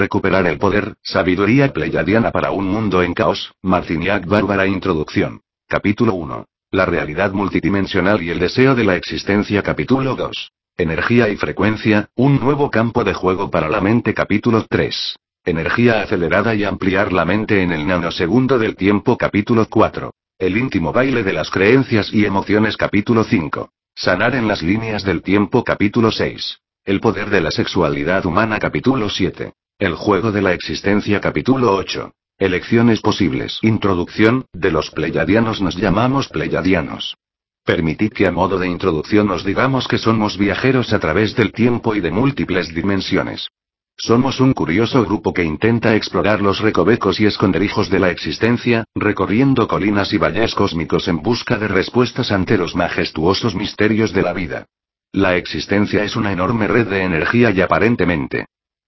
[0.00, 5.42] Recuperar el poder, sabiduría pleyadiana para un mundo en caos, Marciniak Bárbara Introducción.
[5.68, 6.46] Capítulo 1.
[6.70, 9.62] La realidad multidimensional y el deseo de la existencia.
[9.62, 10.52] Capítulo 2.
[10.78, 14.14] Energía y frecuencia, un nuevo campo de juego para la mente.
[14.14, 15.16] Capítulo 3.
[15.44, 19.18] Energía acelerada y ampliar la mente en el nanosegundo del tiempo.
[19.18, 20.14] Capítulo 4.
[20.38, 22.78] El íntimo baile de las creencias y emociones.
[22.78, 23.68] Capítulo 5.
[23.94, 25.62] Sanar en las líneas del tiempo.
[25.62, 26.58] Capítulo 6.
[26.86, 28.58] El poder de la sexualidad humana.
[28.58, 29.52] Capítulo 7.
[29.80, 31.22] El juego de la existencia.
[31.22, 32.12] Capítulo 8.
[32.36, 33.58] Elecciones posibles.
[33.62, 37.16] Introducción, de los pleyadianos nos llamamos pleyadianos.
[37.64, 41.94] Permitid que a modo de introducción nos digamos que somos viajeros a través del tiempo
[41.94, 43.48] y de múltiples dimensiones.
[43.96, 49.66] Somos un curioso grupo que intenta explorar los recovecos y esconderijos de la existencia, recorriendo
[49.66, 54.66] colinas y valles cósmicos en busca de respuestas ante los majestuosos misterios de la vida.
[55.10, 58.44] La existencia es una enorme red de energía y aparentemente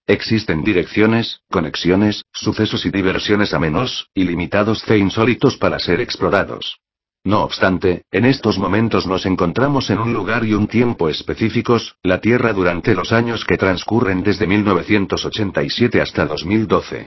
[0.07, 6.79] existen direcciones, conexiones, sucesos y diversiones a menos, ilimitados e insólitos para ser explorados.
[7.25, 12.19] No obstante, en estos momentos nos encontramos en un lugar y un tiempo específicos, la
[12.19, 17.05] Tierra durante los años que transcurren desde 1987 hasta 2012.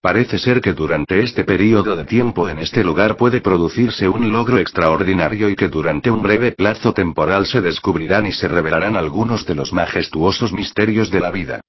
[0.00, 4.58] Parece ser que durante este periodo de tiempo en este lugar puede producirse un logro
[4.58, 9.54] extraordinario y que durante un breve plazo temporal se descubrirán y se revelarán algunos de
[9.54, 11.60] los majestuosos misterios de la vida.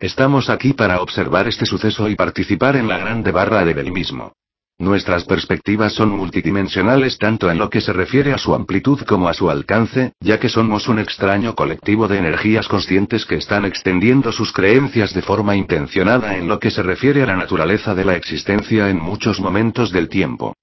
[0.00, 4.32] Estamos aquí para observar este suceso y participar en la grande barra de del mismo.
[4.78, 9.34] Nuestras perspectivas son multidimensionales tanto en lo que se refiere a su amplitud como a
[9.34, 14.52] su alcance, ya que somos un extraño colectivo de energías conscientes que están extendiendo sus
[14.52, 18.90] creencias de forma intencionada en lo que se refiere a la naturaleza de la existencia
[18.90, 20.54] en muchos momentos del tiempo.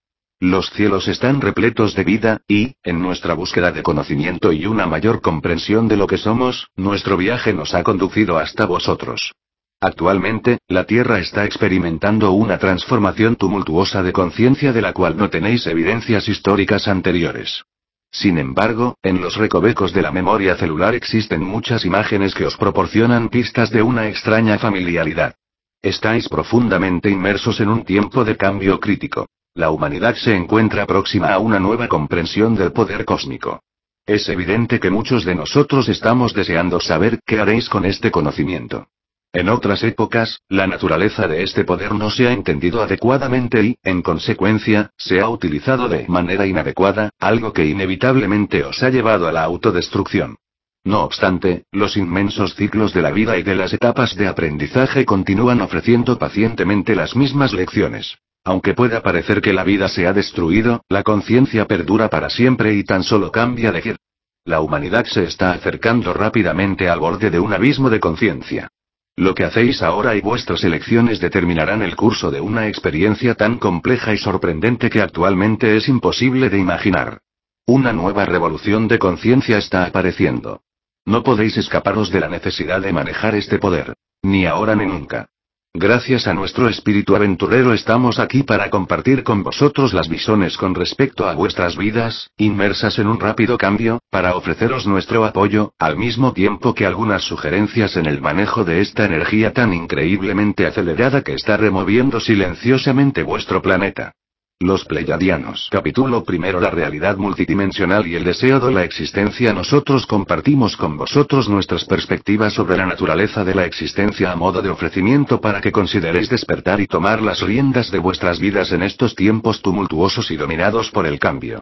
[0.42, 5.22] Los cielos están repletos de vida, y, en nuestra búsqueda de conocimiento y una mayor
[5.22, 9.34] comprensión de lo que somos, nuestro viaje nos ha conducido hasta vosotros.
[9.80, 15.68] Actualmente, la Tierra está experimentando una transformación tumultuosa de conciencia de la cual no tenéis
[15.68, 17.64] evidencias históricas anteriores.
[18.12, 23.30] Sin embargo, en los recovecos de la memoria celular existen muchas imágenes que os proporcionan
[23.30, 25.36] pistas de una extraña familiaridad.
[25.82, 29.28] Estáis profundamente inmersos en un tiempo de cambio crítico.
[29.56, 33.62] La humanidad se encuentra próxima a una nueva comprensión del poder cósmico.
[34.06, 38.90] Es evidente que muchos de nosotros estamos deseando saber qué haréis con este conocimiento.
[39.32, 44.02] En otras épocas, la naturaleza de este poder no se ha entendido adecuadamente y, en
[44.02, 49.44] consecuencia, se ha utilizado de manera inadecuada, algo que inevitablemente os ha llevado a la
[49.44, 50.36] autodestrucción.
[50.84, 55.62] No obstante, los inmensos ciclos de la vida y de las etapas de aprendizaje continúan
[55.62, 58.18] ofreciendo pacientemente las mismas lecciones.
[58.46, 62.84] Aunque pueda parecer que la vida se ha destruido, la conciencia perdura para siempre y
[62.84, 63.98] tan solo cambia de gir.
[64.46, 68.68] La humanidad se está acercando rápidamente al borde de un abismo de conciencia.
[69.16, 74.14] Lo que hacéis ahora y vuestras elecciones determinarán el curso de una experiencia tan compleja
[74.14, 77.20] y sorprendente que actualmente es imposible de imaginar.
[77.66, 80.62] Una nueva revolución de conciencia está apareciendo.
[81.04, 83.96] No podéis escaparos de la necesidad de manejar este poder.
[84.22, 85.30] Ni ahora ni nunca.
[85.78, 91.28] Gracias a nuestro espíritu aventurero estamos aquí para compartir con vosotros las visiones con respecto
[91.28, 96.74] a vuestras vidas, inmersas en un rápido cambio, para ofreceros nuestro apoyo, al mismo tiempo
[96.74, 102.22] que algunas sugerencias en el manejo de esta energía tan increíblemente acelerada que está removiendo
[102.22, 104.14] silenciosamente vuestro planeta.
[104.62, 105.68] Los Pleiadianos.
[105.70, 109.52] Capítulo primero La realidad multidimensional y el deseo de la existencia.
[109.52, 114.70] Nosotros compartimos con vosotros nuestras perspectivas sobre la naturaleza de la existencia a modo de
[114.70, 119.62] ofrecimiento para que consideréis despertar y tomar las riendas de vuestras vidas en estos tiempos
[119.62, 121.60] tumultuosos y dominados por el cambio.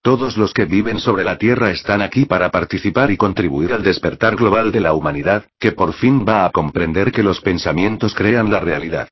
[0.00, 4.36] Todos los que viven sobre la Tierra están aquí para participar y contribuir al despertar
[4.36, 8.60] global de la humanidad, que por fin va a comprender que los pensamientos crean la
[8.60, 9.08] realidad.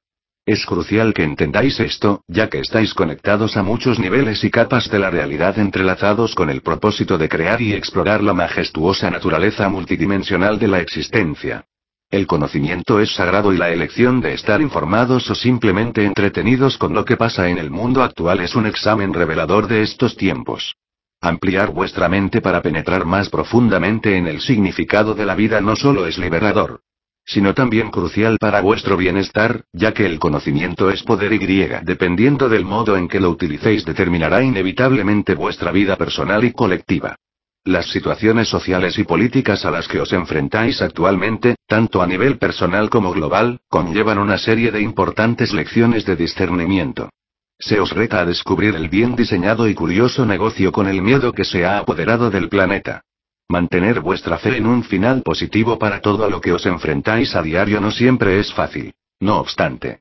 [0.46, 4.98] Es crucial que entendáis esto, ya que estáis conectados a muchos niveles y capas de
[4.98, 10.68] la realidad entrelazados con el propósito de crear y explorar la majestuosa naturaleza multidimensional de
[10.68, 11.64] la existencia.
[12.10, 17.06] El conocimiento es sagrado y la elección de estar informados o simplemente entretenidos con lo
[17.06, 20.76] que pasa en el mundo actual es un examen revelador de estos tiempos.
[21.22, 26.06] Ampliar vuestra mente para penetrar más profundamente en el significado de la vida no solo
[26.06, 26.82] es liberador,
[27.24, 31.80] sino también crucial para vuestro bienestar, ya que el conocimiento es poder y griega.
[31.84, 37.16] Dependiendo del modo en que lo utilicéis determinará inevitablemente vuestra vida personal y colectiva.
[37.66, 42.90] Las situaciones sociales y políticas a las que os enfrentáis actualmente, tanto a nivel personal
[42.90, 47.08] como global, conllevan una serie de importantes lecciones de discernimiento.
[47.58, 51.44] Se os reta a descubrir el bien diseñado y curioso negocio con el miedo que
[51.44, 53.02] se ha apoderado del planeta.
[53.48, 57.42] Mantener vuestra fe en un final positivo para todo a lo que os enfrentáis a
[57.42, 58.94] diario no siempre es fácil.
[59.20, 60.00] No obstante,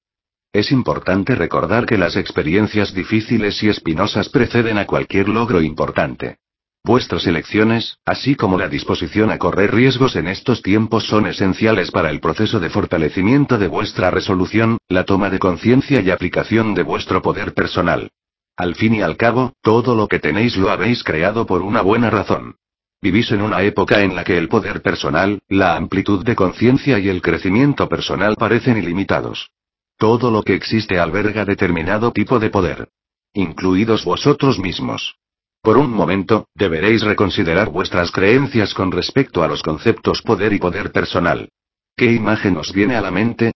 [0.53, 6.37] es importante recordar que las experiencias difíciles y espinosas preceden a cualquier logro importante.
[6.83, 12.11] Vuestras elecciones, así como la disposición a correr riesgos en estos tiempos son esenciales para
[12.11, 17.23] el proceso de fortalecimiento de vuestra resolución, la toma de conciencia y aplicación de vuestro
[17.23, 18.11] poder personal.
[18.55, 22.11] Al fin y al cabo, todo lo que tenéis lo habéis creado por una buena
[22.11, 22.57] razón.
[23.03, 27.09] Vivís en una época en la que el poder personal, la amplitud de conciencia y
[27.09, 29.50] el crecimiento personal parecen ilimitados.
[29.97, 32.88] Todo lo que existe alberga determinado tipo de poder.
[33.33, 35.17] Incluidos vosotros mismos.
[35.61, 40.94] Por un momento, deberéis reconsiderar vuestras creencias con respecto a los conceptos poder y poder
[40.94, 41.50] personal.
[41.97, 43.51] ¿Qué imagen os viene a la mente?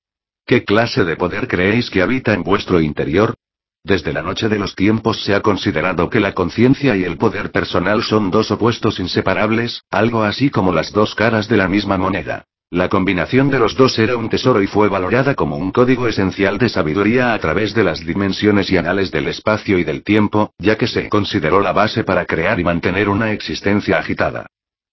[0.46, 3.34] ¿Qué clase de poder creéis que habita en vuestro interior?
[3.88, 7.52] Desde la noche de los tiempos se ha considerado que la conciencia y el poder
[7.54, 12.44] personal son dos opuestos inseparables, algo así como las dos caras de la misma moneda.
[12.70, 16.58] La combinación de los dos era un tesoro y fue valorada como un código esencial
[16.58, 20.78] de sabiduría a través de las dimensiones y anales del espacio y del tiempo, ya
[20.78, 24.48] que se consideró la base para crear y mantener una existencia agitada.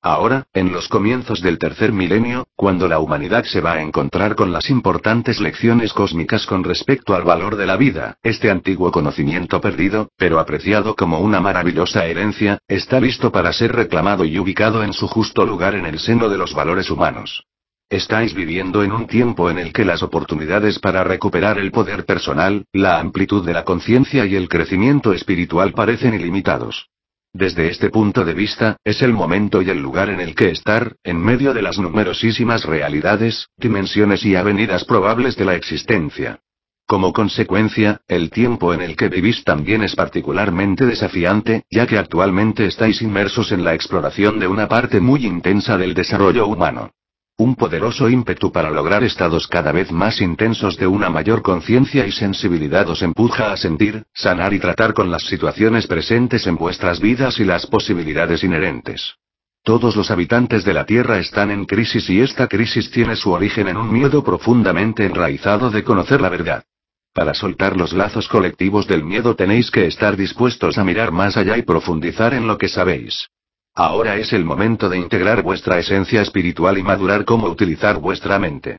[0.07, 4.53] Ahora, en los comienzos del tercer milenio, cuando la humanidad se va a encontrar con
[4.53, 10.11] las importantes lecciones cósmicas con respecto al valor de la vida, este antiguo conocimiento perdido,
[10.19, 15.09] pero apreciado como una maravillosa herencia, está listo para ser reclamado y ubicado en su
[15.09, 17.47] justo lugar en el seno de los valores humanos.
[17.89, 22.67] Estáis viviendo en un tiempo en el que las oportunidades para recuperar el poder personal,
[22.75, 26.91] la amplitud de la conciencia y el crecimiento espiritual parecen ilimitados.
[27.35, 30.95] Desde este punto de vista, es el momento y el lugar en el que estar,
[31.03, 36.39] en medio de las numerosísimas realidades, dimensiones y avenidas probables de la existencia.
[36.87, 42.67] Como consecuencia, el tiempo en el que vivís también es particularmente desafiante, ya que actualmente
[42.67, 46.93] estáis inmersos en la exploración de una parte muy intensa del desarrollo humano.
[47.37, 52.13] Un poderoso ímpetu para lograr estados cada vez más intensos de una mayor conciencia y
[52.13, 57.41] sensibilidad os empuja a sentir, sanar y tratar con las situaciones presentes en vuestras vidas
[57.41, 59.17] y las posibilidades inherentes.
[59.65, 63.67] Todos los habitantes de la Tierra están en crisis y esta crisis tiene su origen
[63.67, 66.63] en un miedo profundamente enraizado de conocer la verdad.
[67.13, 71.59] Para soltar los lazos colectivos del miedo tenéis que estar dispuestos a mirar más allá
[71.59, 73.29] y profundizar en lo que sabéis.
[73.77, 78.77] Ahora es el momento de integrar vuestra esencia espiritual y madurar cómo utilizar vuestra mente.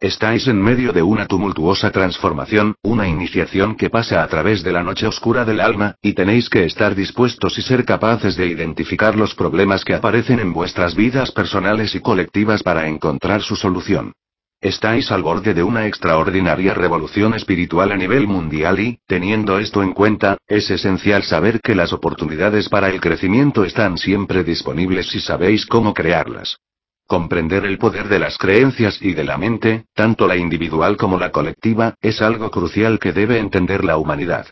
[0.00, 4.82] Estáis en medio de una tumultuosa transformación, una iniciación que pasa a través de la
[4.82, 9.34] noche oscura del alma, y tenéis que estar dispuestos y ser capaces de identificar los
[9.34, 14.12] problemas que aparecen en vuestras vidas personales y colectivas para encontrar su solución.
[14.60, 19.92] Estáis al borde de una extraordinaria revolución espiritual a nivel mundial y, teniendo esto en
[19.92, 25.64] cuenta, es esencial saber que las oportunidades para el crecimiento están siempre disponibles si sabéis
[25.64, 26.58] cómo crearlas.
[27.06, 31.30] Comprender el poder de las creencias y de la mente, tanto la individual como la
[31.30, 34.48] colectiva, es algo crucial que debe entender la humanidad.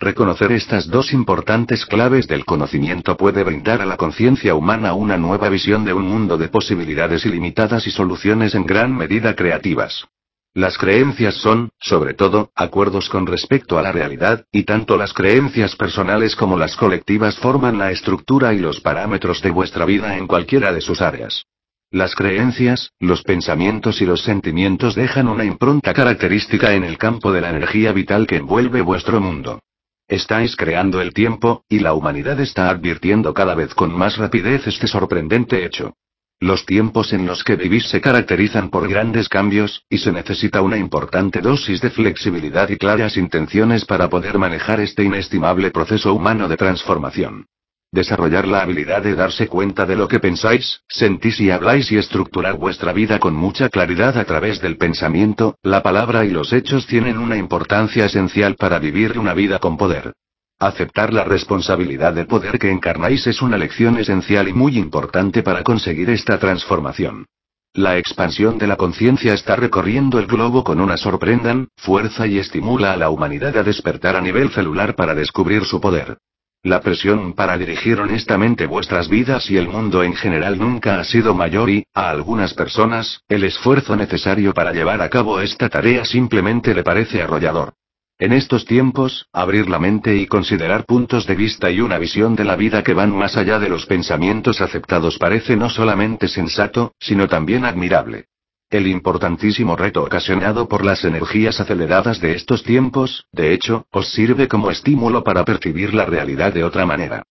[0.00, 5.48] Reconocer estas dos importantes claves del conocimiento puede brindar a la conciencia humana una nueva
[5.48, 10.06] visión de un mundo de posibilidades ilimitadas y soluciones en gran medida creativas.
[10.54, 15.74] Las creencias son, sobre todo, acuerdos con respecto a la realidad, y tanto las creencias
[15.74, 20.72] personales como las colectivas forman la estructura y los parámetros de vuestra vida en cualquiera
[20.72, 21.46] de sus áreas.
[21.90, 27.40] Las creencias, los pensamientos y los sentimientos dejan una impronta característica en el campo de
[27.40, 29.60] la energía vital que envuelve vuestro mundo.
[30.08, 34.86] Estáis creando el tiempo, y la humanidad está advirtiendo cada vez con más rapidez este
[34.86, 35.94] sorprendente hecho.
[36.40, 40.78] Los tiempos en los que vivís se caracterizan por grandes cambios, y se necesita una
[40.78, 46.56] importante dosis de flexibilidad y claras intenciones para poder manejar este inestimable proceso humano de
[46.56, 47.46] transformación.
[47.90, 52.58] Desarrollar la habilidad de darse cuenta de lo que pensáis, sentís y habláis y estructurar
[52.58, 57.16] vuestra vida con mucha claridad a través del pensamiento, la palabra y los hechos tienen
[57.16, 60.12] una importancia esencial para vivir una vida con poder.
[60.58, 65.62] Aceptar la responsabilidad del poder que encarnáis es una lección esencial y muy importante para
[65.62, 67.24] conseguir esta transformación.
[67.72, 72.92] La expansión de la conciencia está recorriendo el globo con una sorprendan fuerza y estimula
[72.92, 76.18] a la humanidad a despertar a nivel celular para descubrir su poder.
[76.64, 81.32] La presión para dirigir honestamente vuestras vidas y el mundo en general nunca ha sido
[81.32, 86.74] mayor y, a algunas personas, el esfuerzo necesario para llevar a cabo esta tarea simplemente
[86.74, 87.74] le parece arrollador.
[88.18, 92.44] En estos tiempos, abrir la mente y considerar puntos de vista y una visión de
[92.44, 97.28] la vida que van más allá de los pensamientos aceptados parece no solamente sensato, sino
[97.28, 98.26] también admirable.
[98.70, 104.46] El importantísimo reto ocasionado por las energías aceleradas de estos tiempos, de hecho, os sirve
[104.46, 107.22] como estímulo para percibir la realidad de otra manera.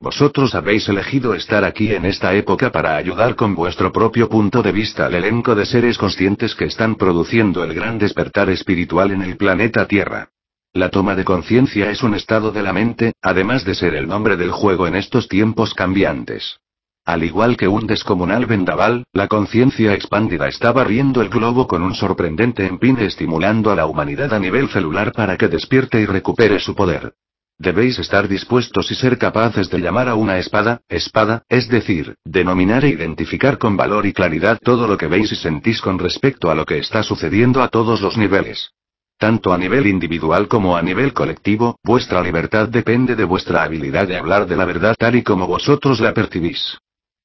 [0.00, 4.72] Vosotros habéis elegido estar aquí en esta época para ayudar con vuestro propio punto de
[4.72, 9.36] vista al elenco de seres conscientes que están produciendo el gran despertar espiritual en el
[9.36, 10.30] planeta Tierra.
[10.72, 14.38] La toma de conciencia es un estado de la mente, además de ser el nombre
[14.38, 16.58] del juego en estos tiempos cambiantes.
[17.06, 21.94] Al igual que un descomunal vendaval, la conciencia expandida está barriendo el globo con un
[21.94, 26.74] sorprendente empine estimulando a la humanidad a nivel celular para que despierte y recupere su
[26.74, 27.14] poder.
[27.58, 32.84] Debéis estar dispuestos y ser capaces de llamar a una espada, espada, es decir, denominar
[32.84, 36.56] e identificar con valor y claridad todo lo que veis y sentís con respecto a
[36.56, 38.72] lo que está sucediendo a todos los niveles.
[39.16, 44.16] Tanto a nivel individual como a nivel colectivo, vuestra libertad depende de vuestra habilidad de
[44.16, 46.76] hablar de la verdad tal y como vosotros la percibís.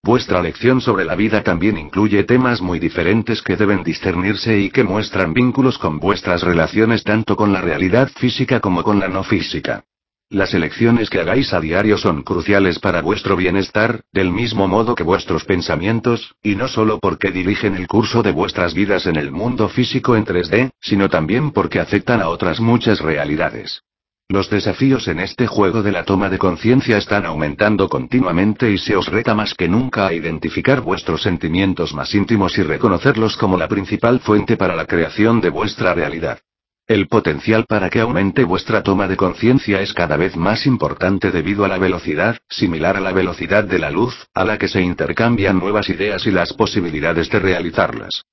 [0.03, 4.83] Vuestra lección sobre la vida también incluye temas muy diferentes que deben discernirse y que
[4.83, 9.83] muestran vínculos con vuestras relaciones tanto con la realidad física como con la no física.
[10.27, 15.03] Las elecciones que hagáis a diario son cruciales para vuestro bienestar, del mismo modo que
[15.03, 19.69] vuestros pensamientos, y no solo porque dirigen el curso de vuestras vidas en el mundo
[19.69, 23.83] físico en 3D, sino también porque afectan a otras muchas realidades.
[24.31, 28.95] Los desafíos en este juego de la toma de conciencia están aumentando continuamente y se
[28.95, 33.67] os reta más que nunca a identificar vuestros sentimientos más íntimos y reconocerlos como la
[33.67, 36.39] principal fuente para la creación de vuestra realidad.
[36.87, 41.65] El potencial para que aumente vuestra toma de conciencia es cada vez más importante debido
[41.65, 45.59] a la velocidad, similar a la velocidad de la luz, a la que se intercambian
[45.59, 48.23] nuevas ideas y las posibilidades de realizarlas.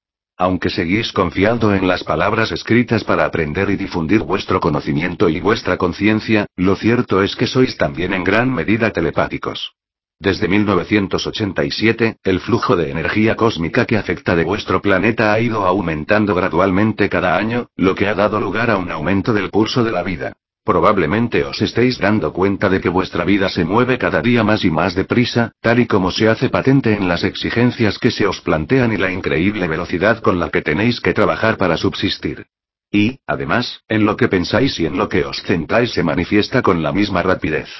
[0.40, 5.76] Aunque seguís confiando en las palabras escritas para aprender y difundir vuestro conocimiento y vuestra
[5.76, 9.72] conciencia, lo cierto es que sois también en gran medida telepáticos.
[10.20, 16.36] Desde 1987, el flujo de energía cósmica que afecta de vuestro planeta ha ido aumentando
[16.36, 20.04] gradualmente cada año, lo que ha dado lugar a un aumento del pulso de la
[20.04, 20.34] vida.
[20.68, 24.70] Probablemente os estéis dando cuenta de que vuestra vida se mueve cada día más y
[24.70, 28.92] más deprisa, tal y como se hace patente en las exigencias que se os plantean
[28.92, 32.48] y la increíble velocidad con la que tenéis que trabajar para subsistir.
[32.92, 36.82] Y, además, en lo que pensáis y en lo que os centráis se manifiesta con
[36.82, 37.70] la misma rapidez.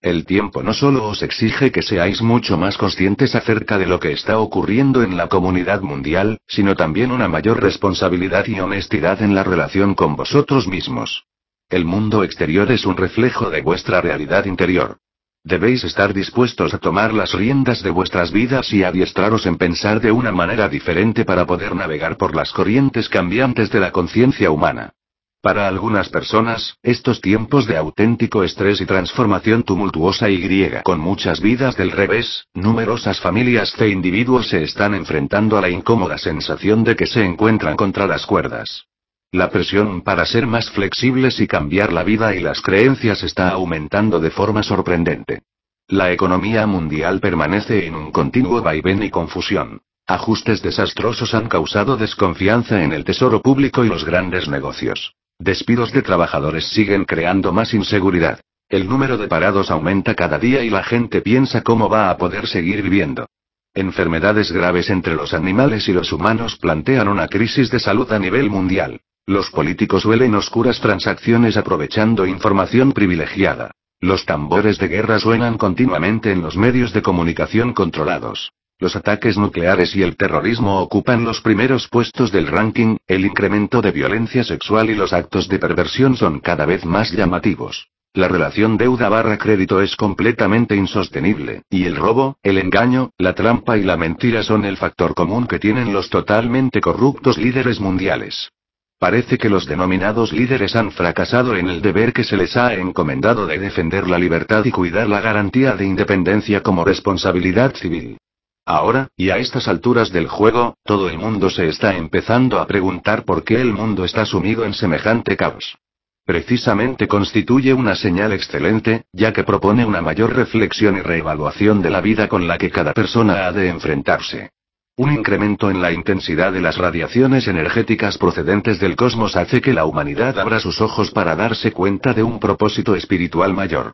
[0.00, 4.12] El tiempo no solo os exige que seáis mucho más conscientes acerca de lo que
[4.12, 9.42] está ocurriendo en la comunidad mundial, sino también una mayor responsabilidad y honestidad en la
[9.42, 11.24] relación con vosotros mismos.
[11.70, 14.96] El mundo exterior es un reflejo de vuestra realidad interior.
[15.44, 20.10] Debéis estar dispuestos a tomar las riendas de vuestras vidas y adiestraros en pensar de
[20.10, 24.94] una manera diferente para poder navegar por las corrientes cambiantes de la conciencia humana.
[25.42, 31.42] Para algunas personas, estos tiempos de auténtico estrés y transformación tumultuosa y griega con muchas
[31.42, 36.96] vidas del revés, numerosas familias e individuos se están enfrentando a la incómoda sensación de
[36.96, 38.88] que se encuentran contra las cuerdas.
[39.32, 44.20] La presión para ser más flexibles y cambiar la vida y las creencias está aumentando
[44.20, 45.42] de forma sorprendente.
[45.86, 49.82] La economía mundial permanece en un continuo vaivén y confusión.
[50.06, 55.12] Ajustes desastrosos han causado desconfianza en el tesoro público y los grandes negocios.
[55.38, 58.40] Despidos de trabajadores siguen creando más inseguridad.
[58.70, 62.46] El número de parados aumenta cada día y la gente piensa cómo va a poder
[62.46, 63.26] seguir viviendo.
[63.74, 68.48] Enfermedades graves entre los animales y los humanos plantean una crisis de salud a nivel
[68.48, 69.02] mundial.
[69.28, 73.72] Los políticos huelen oscuras transacciones aprovechando información privilegiada.
[74.00, 78.52] Los tambores de guerra suenan continuamente en los medios de comunicación controlados.
[78.78, 83.90] Los ataques nucleares y el terrorismo ocupan los primeros puestos del ranking, el incremento de
[83.90, 87.88] violencia sexual y los actos de perversión son cada vez más llamativos.
[88.14, 93.76] La relación deuda barra crédito es completamente insostenible, y el robo, el engaño, la trampa
[93.76, 98.48] y la mentira son el factor común que tienen los totalmente corruptos líderes mundiales.
[98.98, 103.46] Parece que los denominados líderes han fracasado en el deber que se les ha encomendado
[103.46, 108.18] de defender la libertad y cuidar la garantía de independencia como responsabilidad civil.
[108.66, 113.24] Ahora, y a estas alturas del juego, todo el mundo se está empezando a preguntar
[113.24, 115.78] por qué el mundo está sumido en semejante caos.
[116.26, 122.02] Precisamente constituye una señal excelente, ya que propone una mayor reflexión y reevaluación de la
[122.02, 124.50] vida con la que cada persona ha de enfrentarse.
[124.98, 129.84] Un incremento en la intensidad de las radiaciones energéticas procedentes del cosmos hace que la
[129.84, 133.92] humanidad abra sus ojos para darse cuenta de un propósito espiritual mayor.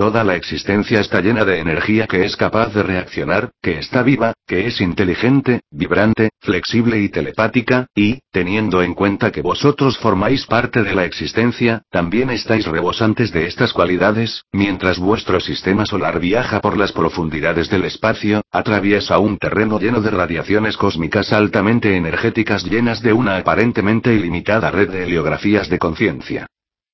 [0.00, 4.32] Toda la existencia está llena de energía que es capaz de reaccionar, que está viva,
[4.46, 10.82] que es inteligente, vibrante, flexible y telepática, y, teniendo en cuenta que vosotros formáis parte
[10.82, 16.78] de la existencia, también estáis rebosantes de estas cualidades, mientras vuestro sistema solar viaja por
[16.78, 23.12] las profundidades del espacio, atraviesa un terreno lleno de radiaciones cósmicas altamente energéticas llenas de
[23.12, 26.46] una aparentemente ilimitada red de heliografías de conciencia.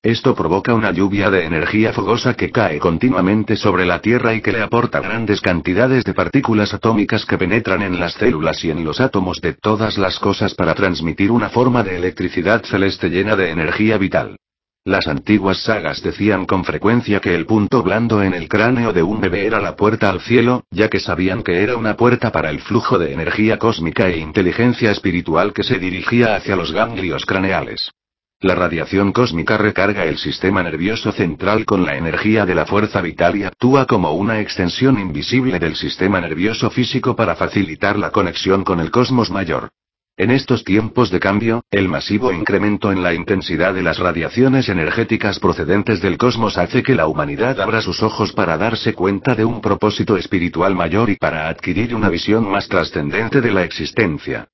[0.03, 4.51] Esto provoca una lluvia de energía fogosa que cae continuamente sobre la Tierra y que
[4.51, 9.01] le aporta grandes cantidades de partículas atómicas que penetran en las células y en los
[9.01, 13.97] átomos de todas las cosas para transmitir una forma de electricidad celeste llena de energía
[13.97, 14.37] vital.
[14.85, 19.19] Las antiguas sagas decían con frecuencia que el punto blando en el cráneo de un
[19.19, 22.61] bebé era la puerta al cielo, ya que sabían que era una puerta para el
[22.61, 27.91] flujo de energía cósmica e inteligencia espiritual que se dirigía hacia los ganglios craneales.
[28.39, 33.35] La radiación cósmica recarga el sistema nervioso central con la energía de la fuerza vital
[33.35, 38.79] y actúa como una extensión invisible del sistema nervioso físico para facilitar la conexión con
[38.79, 39.69] el cosmos mayor.
[40.17, 45.39] En estos tiempos de cambio, el masivo incremento en la intensidad de las radiaciones energéticas
[45.39, 49.61] procedentes del cosmos hace que la humanidad abra sus ojos para darse cuenta de un
[49.61, 54.47] propósito espiritual mayor y para adquirir una visión más trascendente de la existencia.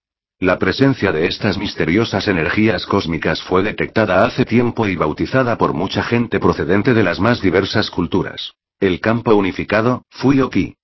[0.44, 6.04] La presencia de estas misteriosas energías cósmicas fue detectada hace tiempo y bautizada por mucha
[6.04, 8.52] gente procedente de las más diversas culturas.
[8.82, 10.76] El campo unificado, Fuyoki.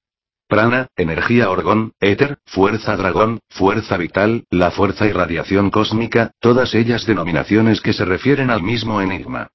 [0.47, 7.05] Prana, energía orgón, éter, fuerza dragón, fuerza vital, la fuerza y radiación cósmica, todas ellas
[7.05, 9.49] denominaciones que se refieren al mismo enigma.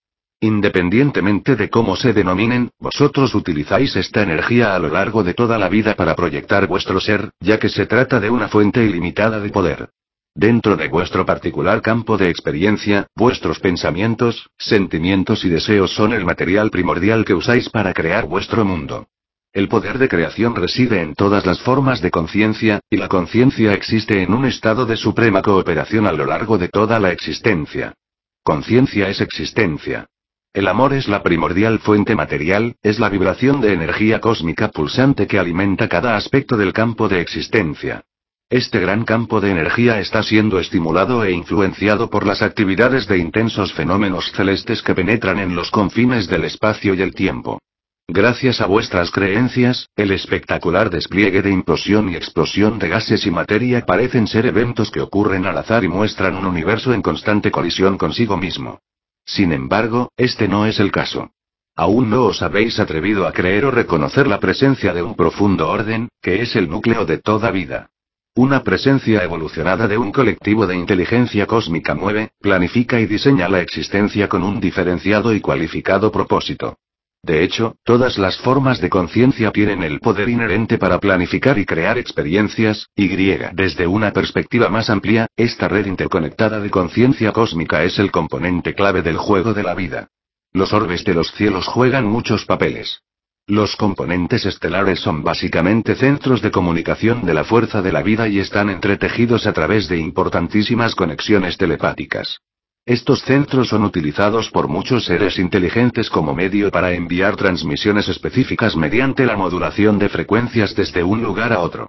[0.44, 5.70] Independientemente de cómo se denominen, vosotros utilizáis esta energía a lo largo de toda la
[5.70, 9.88] vida para proyectar vuestro ser, ya que se trata de una fuente ilimitada de poder.
[10.34, 16.68] Dentro de vuestro particular campo de experiencia, vuestros pensamientos, sentimientos y deseos son el material
[16.68, 19.06] primordial que usáis para crear vuestro mundo.
[19.50, 24.22] El poder de creación reside en todas las formas de conciencia, y la conciencia existe
[24.22, 27.94] en un estado de suprema cooperación a lo largo de toda la existencia.
[28.42, 30.06] Conciencia es existencia.
[30.54, 35.40] El amor es la primordial fuente material, es la vibración de energía cósmica pulsante que
[35.40, 38.04] alimenta cada aspecto del campo de existencia.
[38.48, 43.72] Este gran campo de energía está siendo estimulado e influenciado por las actividades de intensos
[43.72, 47.58] fenómenos celestes que penetran en los confines del espacio y el tiempo.
[48.06, 53.84] Gracias a vuestras creencias, el espectacular despliegue de implosión y explosión de gases y materia
[53.84, 58.36] parecen ser eventos que ocurren al azar y muestran un universo en constante colisión consigo
[58.36, 58.78] mismo.
[59.26, 61.30] Sin embargo, este no es el caso.
[61.76, 66.08] Aún no os habéis atrevido a creer o reconocer la presencia de un profundo orden,
[66.22, 67.90] que es el núcleo de toda vida.
[68.36, 74.28] Una presencia evolucionada de un colectivo de inteligencia cósmica mueve, planifica y diseña la existencia
[74.28, 76.78] con un diferenciado y cualificado propósito.
[77.24, 81.96] De hecho, todas las formas de conciencia tienen el poder inherente para planificar y crear
[81.96, 88.10] experiencias, y desde una perspectiva más amplia, esta red interconectada de conciencia cósmica es el
[88.10, 90.08] componente clave del juego de la vida.
[90.52, 93.00] Los orbes de los cielos juegan muchos papeles.
[93.46, 98.38] Los componentes estelares son básicamente centros de comunicación de la fuerza de la vida y
[98.38, 102.40] están entretejidos a través de importantísimas conexiones telepáticas.
[102.86, 109.24] Estos centros son utilizados por muchos seres inteligentes como medio para enviar transmisiones específicas mediante
[109.24, 111.88] la modulación de frecuencias desde un lugar a otro.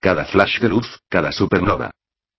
[0.00, 1.90] Cada flash de luz, cada supernova,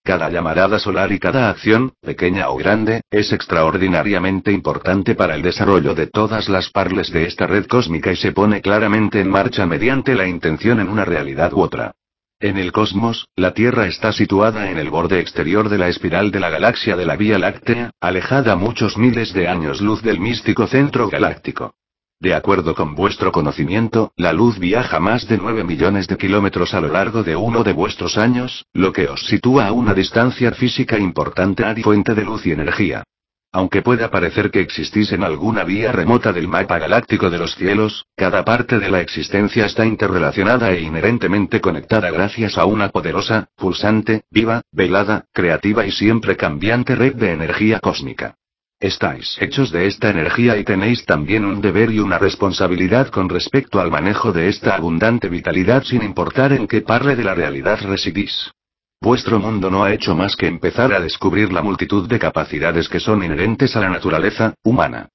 [0.05, 5.93] cada llamarada solar y cada acción, pequeña o grande, es extraordinariamente importante para el desarrollo
[5.93, 10.15] de todas las parles de esta red cósmica y se pone claramente en marcha mediante
[10.15, 11.93] la intención en una realidad u otra.
[12.39, 16.39] En el cosmos, la Tierra está situada en el borde exterior de la espiral de
[16.39, 21.09] la galaxia de la Vía Láctea, alejada muchos miles de años luz del místico centro
[21.09, 21.73] galáctico.
[22.19, 26.81] De acuerdo con vuestro conocimiento, la luz viaja más de 9 millones de kilómetros a
[26.81, 30.99] lo largo de uno de vuestros años, lo que os sitúa a una distancia física
[30.99, 33.03] importante a fuente de luz y energía.
[33.51, 38.05] Aunque pueda parecer que existís en alguna vía remota del mapa galáctico de los cielos,
[38.15, 44.23] cada parte de la existencia está interrelacionada e inherentemente conectada gracias a una poderosa, pulsante,
[44.29, 48.35] viva, velada, creativa y siempre cambiante red de energía cósmica.
[48.79, 53.79] Estáis hechos de esta energía y tenéis también un deber y una responsabilidad con respecto
[53.79, 58.51] al manejo de esta abundante vitalidad sin importar en qué parte de la realidad residís.
[58.99, 62.99] Vuestro mundo no ha hecho más que empezar a descubrir la multitud de capacidades que
[62.99, 65.09] son inherentes a la naturaleza humana.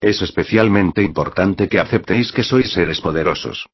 [0.00, 3.66] Es especialmente importante que aceptéis que sois seres poderosos.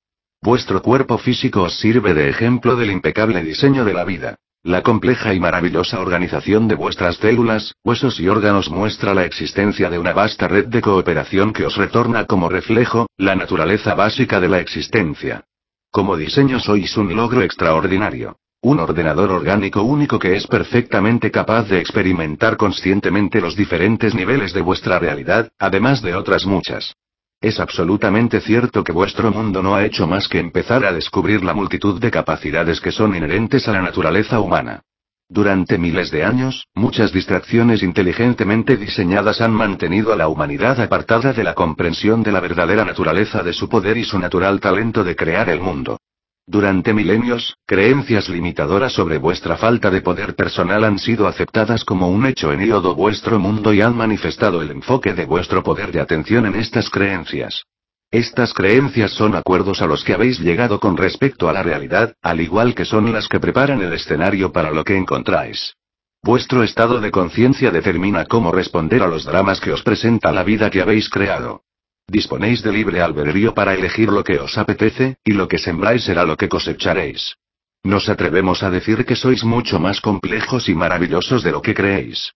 [0.43, 4.37] Vuestro cuerpo físico os sirve de ejemplo del impecable diseño de la vida.
[4.63, 9.99] La compleja y maravillosa organización de vuestras células, huesos y órganos muestra la existencia de
[9.99, 14.61] una vasta red de cooperación que os retorna como reflejo, la naturaleza básica de la
[14.61, 15.45] existencia.
[15.91, 18.37] Como diseño sois un logro extraordinario.
[18.63, 24.61] Un ordenador orgánico único que es perfectamente capaz de experimentar conscientemente los diferentes niveles de
[24.61, 26.95] vuestra realidad, además de otras muchas.
[27.41, 31.55] Es absolutamente cierto que vuestro mundo no ha hecho más que empezar a descubrir la
[31.55, 34.83] multitud de capacidades que son inherentes a la naturaleza humana.
[35.27, 41.45] Durante miles de años, muchas distracciones inteligentemente diseñadas han mantenido a la humanidad apartada de
[41.45, 45.49] la comprensión de la verdadera naturaleza de su poder y su natural talento de crear
[45.49, 45.97] el mundo.
[46.47, 52.27] Durante milenios, creencias limitadoras sobre vuestra falta de poder personal han sido aceptadas como un
[52.27, 56.47] hecho en todo vuestro mundo y han manifestado el enfoque de vuestro poder de atención
[56.47, 57.65] en estas creencias.
[58.11, 62.41] Estas creencias son acuerdos a los que habéis llegado con respecto a la realidad, al
[62.41, 65.77] igual que son las que preparan el escenario para lo que encontráis.
[66.23, 70.71] Vuestro estado de conciencia determina cómo responder a los dramas que os presenta la vida
[70.71, 71.63] que habéis creado.
[72.11, 76.25] Disponéis de libre albedrío para elegir lo que os apetece, y lo que sembráis será
[76.25, 77.37] lo que cosecharéis.
[77.85, 82.33] Nos atrevemos a decir que sois mucho más complejos y maravillosos de lo que creéis.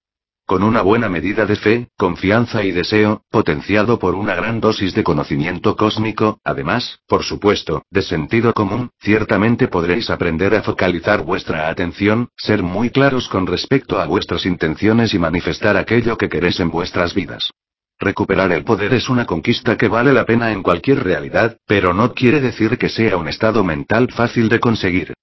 [0.47, 5.03] Con una buena medida de fe, confianza y deseo, potenciado por una gran dosis de
[5.03, 12.29] conocimiento cósmico, además, por supuesto, de sentido común, ciertamente podréis aprender a focalizar vuestra atención,
[12.37, 17.13] ser muy claros con respecto a vuestras intenciones y manifestar aquello que queréis en vuestras
[17.13, 17.51] vidas.
[17.99, 22.13] Recuperar el poder es una conquista que vale la pena en cualquier realidad, pero no
[22.13, 25.15] quiere decir que sea un estado mental fácil de conseguir.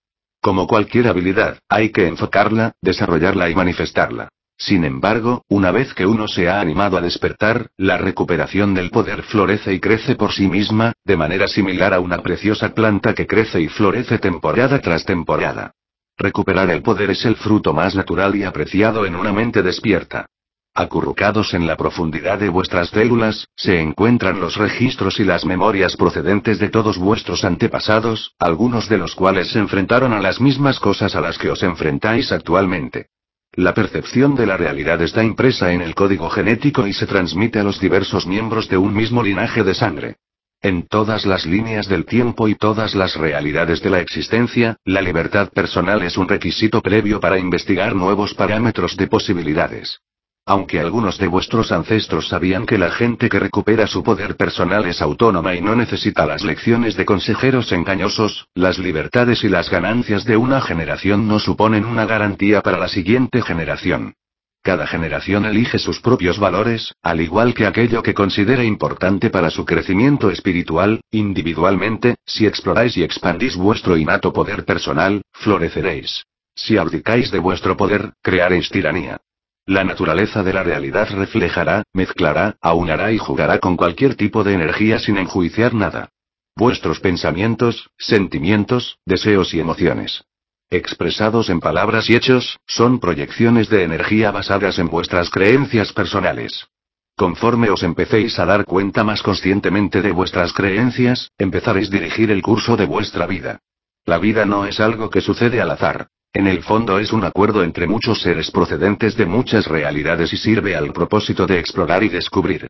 [0.42, 4.30] Como cualquier habilidad, hay que enfocarla, desarrollarla y manifestarla.
[4.58, 9.24] Sin embargo, una vez que uno se ha animado a despertar, la recuperación del poder
[9.24, 13.60] florece y crece por sí misma, de manera similar a una preciosa planta que crece
[13.60, 15.74] y florece temporada tras temporada.
[16.18, 20.28] Recuperar el poder es el fruto más natural y apreciado en una mente despierta.
[20.74, 26.60] Acurrucados en la profundidad de vuestras células, se encuentran los registros y las memorias procedentes
[26.60, 31.20] de todos vuestros antepasados, algunos de los cuales se enfrentaron a las mismas cosas a
[31.20, 33.08] las que os enfrentáis actualmente.
[33.52, 37.64] La percepción de la realidad está impresa en el código genético y se transmite a
[37.64, 40.16] los diversos miembros de un mismo linaje de sangre.
[40.62, 45.50] En todas las líneas del tiempo y todas las realidades de la existencia, la libertad
[45.50, 50.00] personal es un requisito previo para investigar nuevos parámetros de posibilidades.
[50.46, 55.02] Aunque algunos de vuestros ancestros sabían que la gente que recupera su poder personal es
[55.02, 60.38] autónoma y no necesita las lecciones de consejeros engañosos, las libertades y las ganancias de
[60.38, 64.16] una generación no suponen una garantía para la siguiente generación.
[64.64, 69.66] Cada generación elige sus propios valores, al igual que aquello que considera importante para su
[69.66, 76.26] crecimiento espiritual, individualmente, si exploráis y expandís vuestro innato poder personal, floreceréis.
[76.54, 79.20] Si abdicáis de vuestro poder, crearéis tiranía.
[79.66, 84.98] La naturaleza de la realidad reflejará, mezclará, aunará y jugará con cualquier tipo de energía
[85.00, 86.10] sin enjuiciar nada.
[86.56, 90.24] Vuestros pensamientos, sentimientos, deseos y emociones.
[90.70, 96.68] Expresados en palabras y hechos, son proyecciones de energía basadas en vuestras creencias personales.
[97.16, 102.42] Conforme os empecéis a dar cuenta más conscientemente de vuestras creencias, empezaréis a dirigir el
[102.42, 103.60] curso de vuestra vida.
[104.06, 106.08] La vida no es algo que sucede al azar.
[106.34, 110.78] En el fondo es un acuerdo entre muchos seres procedentes de muchas realidades y sirve
[110.78, 112.68] al propósito de explorar y descubrir.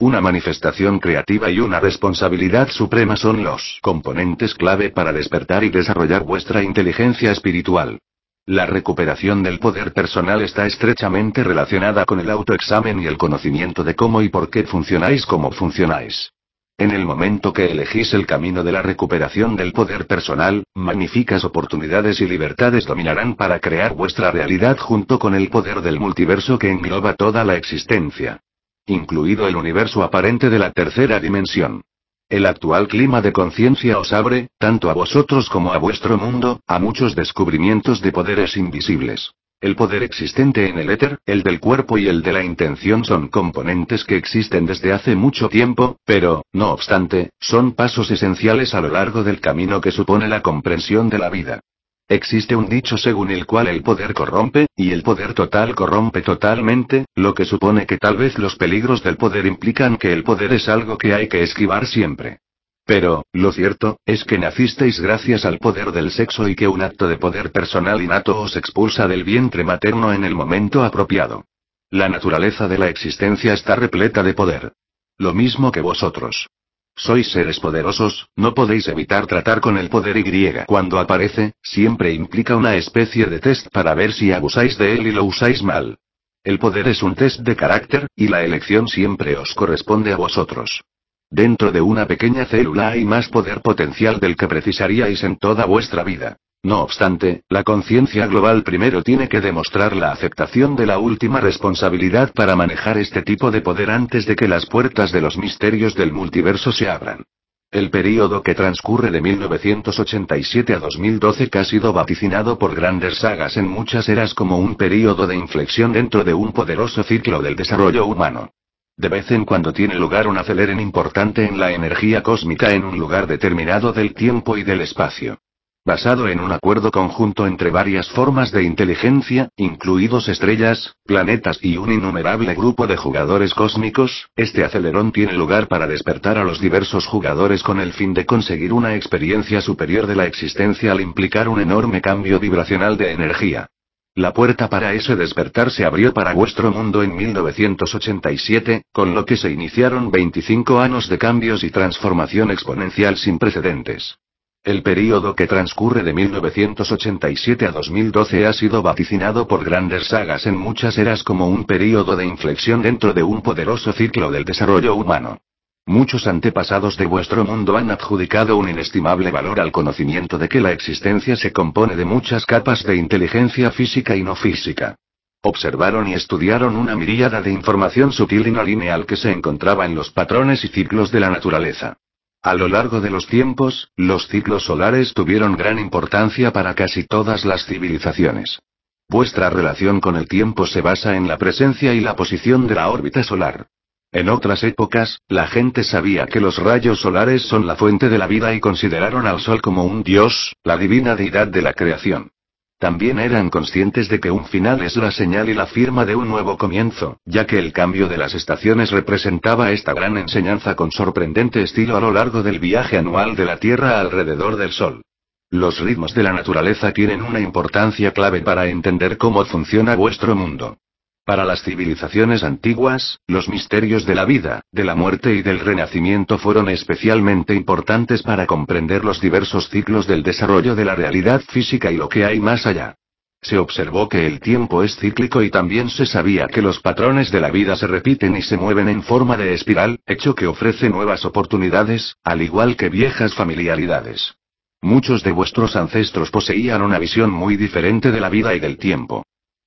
[0.00, 6.24] Una manifestación creativa y una responsabilidad suprema son los componentes clave para despertar y desarrollar
[6.24, 8.00] vuestra inteligencia espiritual.
[8.46, 13.94] La recuperación del poder personal está estrechamente relacionada con el autoexamen y el conocimiento de
[13.94, 16.32] cómo y por qué funcionáis como funcionáis.
[16.76, 22.20] En el momento que elegís el camino de la recuperación del poder personal, magníficas oportunidades
[22.20, 27.14] y libertades dominarán para crear vuestra realidad junto con el poder del multiverso que engloba
[27.14, 28.40] toda la existencia.
[28.86, 31.82] Incluido el universo aparente de la tercera dimensión.
[32.28, 36.80] El actual clima de conciencia os abre, tanto a vosotros como a vuestro mundo, a
[36.80, 39.32] muchos descubrimientos de poderes invisibles.
[39.64, 43.28] El poder existente en el éter, el del cuerpo y el de la intención son
[43.28, 48.90] componentes que existen desde hace mucho tiempo, pero, no obstante, son pasos esenciales a lo
[48.90, 51.60] largo del camino que supone la comprensión de la vida.
[52.06, 57.06] Existe un dicho según el cual el poder corrompe, y el poder total corrompe totalmente,
[57.14, 60.68] lo que supone que tal vez los peligros del poder implican que el poder es
[60.68, 62.40] algo que hay que esquivar siempre.
[62.86, 67.08] Pero, lo cierto, es que nacisteis gracias al poder del sexo y que un acto
[67.08, 71.44] de poder personal innato os expulsa del vientre materno en el momento apropiado.
[71.90, 74.72] La naturaleza de la existencia está repleta de poder.
[75.16, 76.48] Lo mismo que vosotros.
[76.96, 82.54] Sois seres poderosos, no podéis evitar tratar con el poder Y cuando aparece, siempre implica
[82.54, 85.98] una especie de test para ver si abusáis de él y lo usáis mal.
[86.44, 90.84] El poder es un test de carácter, y la elección siempre os corresponde a vosotros.
[91.30, 96.04] Dentro de una pequeña célula hay más poder potencial del que precisaríais en toda vuestra
[96.04, 96.36] vida.
[96.64, 102.32] No obstante, la conciencia global primero tiene que demostrar la aceptación de la última responsabilidad
[102.32, 106.12] para manejar este tipo de poder antes de que las puertas de los misterios del
[106.12, 107.24] multiverso se abran.
[107.70, 113.56] El período que transcurre de 1987 a 2012 que ha sido vaticinado por grandes sagas
[113.56, 118.06] en muchas eras como un período de inflexión dentro de un poderoso ciclo del desarrollo
[118.06, 118.52] humano.
[118.96, 122.96] De vez en cuando tiene lugar un aceleren importante en la energía cósmica en un
[122.96, 125.40] lugar determinado del tiempo y del espacio.
[125.84, 131.92] Basado en un acuerdo conjunto entre varias formas de inteligencia, incluidos estrellas, planetas y un
[131.92, 137.62] innumerable grupo de jugadores cósmicos, este acelerón tiene lugar para despertar a los diversos jugadores
[137.62, 142.00] con el fin de conseguir una experiencia superior de la existencia al implicar un enorme
[142.00, 143.68] cambio vibracional de energía.
[144.16, 149.36] La puerta para ese despertar se abrió para vuestro mundo en 1987, con lo que
[149.36, 154.14] se iniciaron 25 años de cambios y transformación exponencial sin precedentes.
[154.62, 160.56] El período que transcurre de 1987 a 2012 ha sido vaticinado por grandes sagas en
[160.56, 165.40] muchas eras como un período de inflexión dentro de un poderoso ciclo del desarrollo humano.
[165.86, 170.72] Muchos antepasados de vuestro mundo han adjudicado un inestimable valor al conocimiento de que la
[170.72, 174.96] existencia se compone de muchas capas de inteligencia física y no física.
[175.42, 179.94] Observaron y estudiaron una miríada de información sutil y no lineal que se encontraba en
[179.94, 181.98] los patrones y ciclos de la naturaleza.
[182.42, 187.44] A lo largo de los tiempos, los ciclos solares tuvieron gran importancia para casi todas
[187.44, 188.58] las civilizaciones.
[189.06, 192.88] Vuestra relación con el tiempo se basa en la presencia y la posición de la
[192.88, 193.66] órbita solar.
[194.14, 198.28] En otras épocas, la gente sabía que los rayos solares son la fuente de la
[198.28, 202.30] vida y consideraron al Sol como un dios, la divina deidad de la creación.
[202.78, 206.28] También eran conscientes de que un final es la señal y la firma de un
[206.28, 211.60] nuevo comienzo, ya que el cambio de las estaciones representaba esta gran enseñanza con sorprendente
[211.62, 215.02] estilo a lo largo del viaje anual de la Tierra alrededor del Sol.
[215.50, 220.76] Los ritmos de la naturaleza tienen una importancia clave para entender cómo funciona vuestro mundo.
[221.24, 226.36] Para las civilizaciones antiguas, los misterios de la vida, de la muerte y del renacimiento
[226.36, 231.96] fueron especialmente importantes para comprender los diversos ciclos del desarrollo de la realidad física y
[231.96, 232.96] lo que hay más allá.
[233.40, 237.40] Se observó que el tiempo es cíclico y también se sabía que los patrones de
[237.40, 241.24] la vida se repiten y se mueven en forma de espiral, hecho que ofrece nuevas
[241.24, 244.34] oportunidades, al igual que viejas familiaridades.
[244.82, 249.24] Muchos de vuestros ancestros poseían una visión muy diferente de la vida y del tiempo.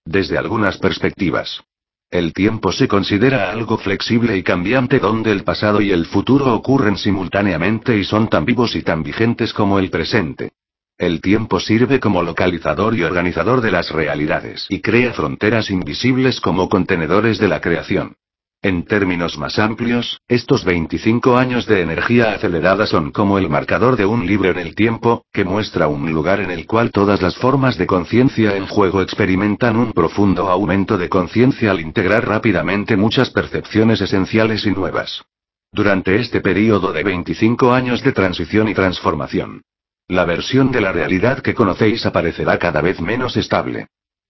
[0.07, 1.61] Desde algunas perspectivas.
[2.09, 6.95] El tiempo se considera algo flexible y cambiante donde el pasado y el futuro ocurren
[6.95, 10.53] simultáneamente y son tan vivos y tan vigentes como el presente.
[10.97, 16.69] El tiempo sirve como localizador y organizador de las realidades y crea fronteras invisibles como
[16.69, 18.15] contenedores de la creación.
[18.63, 24.07] En términos más amplios, estos 25 años de energía acelerada son como el marcador de
[24.07, 27.77] un libro en el tiempo, que muestra un lugar en el cual todas las formas
[27.77, 34.01] de conciencia en juego experimentan un profundo aumento de conciencia al integrar rápidamente muchas percepciones
[34.01, 35.23] esenciales y nuevas.
[35.71, 39.61] Durante este periodo de 25 años de transición y transformación,
[40.07, 43.85] la versión de la realidad que conocéis aparecerá cada vez menos estable.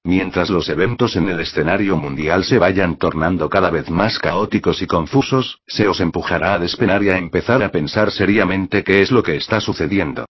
[0.07, 4.87] Mientras los eventos en el escenario mundial se vayan tornando cada vez más caóticos y
[4.87, 9.21] confusos, se os empujará a despenar y a empezar a pensar seriamente qué es lo
[9.21, 10.23] que está sucediendo.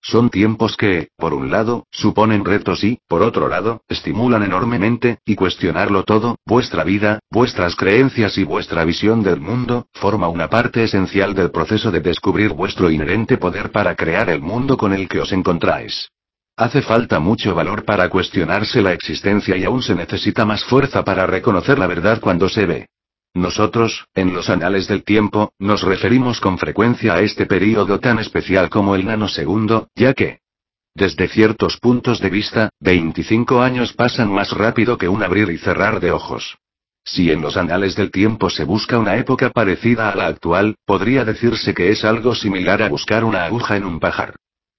[0.00, 5.34] Son tiempos que, por un lado, suponen retos y, por otro lado, estimulan enormemente, y
[5.34, 11.34] cuestionarlo todo, vuestra vida, vuestras creencias y vuestra visión del mundo, forma una parte esencial
[11.34, 15.32] del proceso de descubrir vuestro inherente poder para crear el mundo con el que os
[15.32, 16.12] encontráis.
[16.56, 21.26] Hace falta mucho valor para cuestionarse la existencia y aún se necesita más fuerza para
[21.26, 22.86] reconocer la verdad cuando se ve.
[23.34, 28.70] Nosotros, en los anales del tiempo, nos referimos con frecuencia a este período tan especial
[28.70, 30.38] como el nanosegundo, ya que,
[30.94, 35.98] desde ciertos puntos de vista, 25 años pasan más rápido que un abrir y cerrar
[35.98, 36.58] de ojos.
[37.04, 41.24] Si en los anales del tiempo se busca una época parecida a la actual, podría
[41.24, 44.36] decirse que es algo similar a buscar una aguja en un pajar.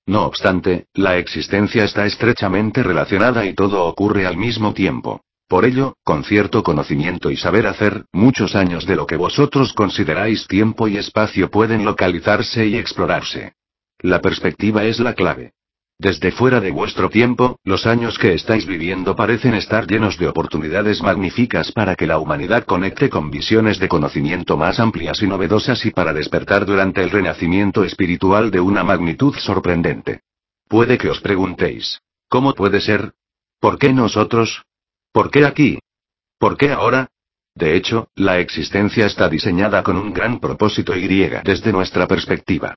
[0.07, 5.21] No obstante, la existencia está estrechamente relacionada y todo ocurre al mismo tiempo.
[5.47, 10.47] Por ello, con cierto conocimiento y saber hacer, muchos años de lo que vosotros consideráis
[10.47, 13.53] tiempo y espacio pueden localizarse y explorarse.
[13.99, 15.53] La perspectiva es la clave.
[15.97, 21.01] Desde fuera de vuestro tiempo, los años que estáis viviendo parecen estar llenos de oportunidades
[21.01, 25.91] magníficas para que la humanidad conecte con visiones de conocimiento más amplias y novedosas y
[25.91, 30.19] para despertar durante el renacimiento espiritual de una magnitud sorprendente.
[30.67, 33.13] Puede que os preguntéis, ¿cómo puede ser?
[33.61, 34.63] ¿Por qué nosotros?
[35.13, 35.79] ¿Por qué aquí?
[36.37, 37.07] ¿Por qué ahora?
[37.55, 42.75] De hecho, la existencia está diseñada con un gran propósito y griega desde nuestra perspectiva.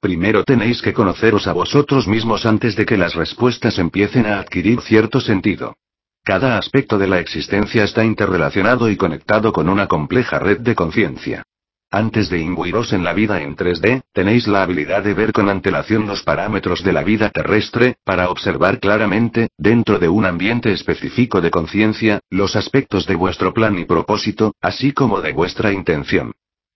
[0.00, 4.80] Primero tenéis que conoceros a vosotros mismos antes de que las respuestas empiecen a adquirir
[4.80, 5.76] cierto sentido.
[6.24, 11.42] Cada aspecto de la existencia está interrelacionado y conectado con una compleja red de conciencia.
[11.90, 16.06] Antes de imbuiros en la vida en 3D, tenéis la habilidad de ver con antelación
[16.06, 21.50] los parámetros de la vida terrestre, para observar claramente, dentro de un ambiente específico de
[21.50, 26.32] conciencia, los aspectos de vuestro plan y propósito, así como de vuestra intención.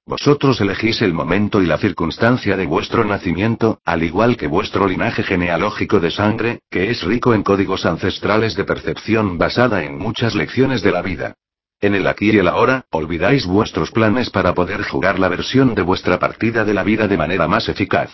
[0.07, 5.23] Vosotros elegís el momento y la circunstancia de vuestro nacimiento, al igual que vuestro linaje
[5.23, 10.83] genealógico de sangre, que es rico en códigos ancestrales de percepción basada en muchas lecciones
[10.83, 11.35] de la vida.
[11.81, 15.83] En el aquí y el ahora, olvidáis vuestros planes para poder jugar la versión de
[15.83, 18.11] vuestra partida de la vida de manera más eficaz.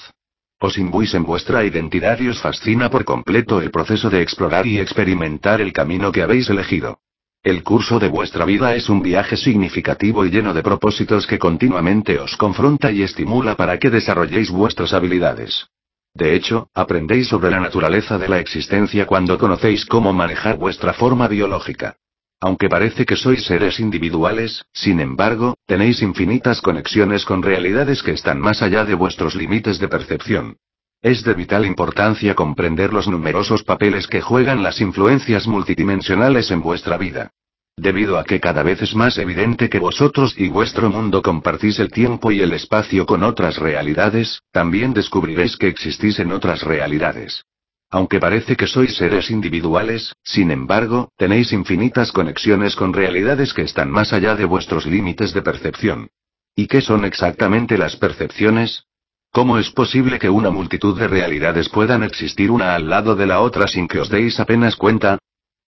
[0.60, 4.78] Os imbuís en vuestra identidad y os fascina por completo el proceso de explorar y
[4.78, 7.00] experimentar el camino que habéis elegido.
[7.42, 12.18] El curso de vuestra vida es un viaje significativo y lleno de propósitos que continuamente
[12.18, 15.68] os confronta y estimula para que desarrolléis vuestras habilidades.
[16.12, 21.28] De hecho, aprendéis sobre la naturaleza de la existencia cuando conocéis cómo manejar vuestra forma
[21.28, 21.96] biológica.
[22.40, 28.38] Aunque parece que sois seres individuales, sin embargo, tenéis infinitas conexiones con realidades que están
[28.38, 30.56] más allá de vuestros límites de percepción.
[31.02, 36.98] Es de vital importancia comprender los numerosos papeles que juegan las influencias multidimensionales en vuestra
[36.98, 37.30] vida.
[37.74, 41.90] Debido a que cada vez es más evidente que vosotros y vuestro mundo compartís el
[41.90, 47.46] tiempo y el espacio con otras realidades, también descubriréis que existís en otras realidades.
[47.88, 53.90] Aunque parece que sois seres individuales, sin embargo, tenéis infinitas conexiones con realidades que están
[53.90, 56.10] más allá de vuestros límites de percepción.
[56.54, 58.84] ¿Y qué son exactamente las percepciones?
[59.32, 63.40] ¿Cómo es posible que una multitud de realidades puedan existir una al lado de la
[63.40, 65.18] otra sin que os deis apenas cuenta?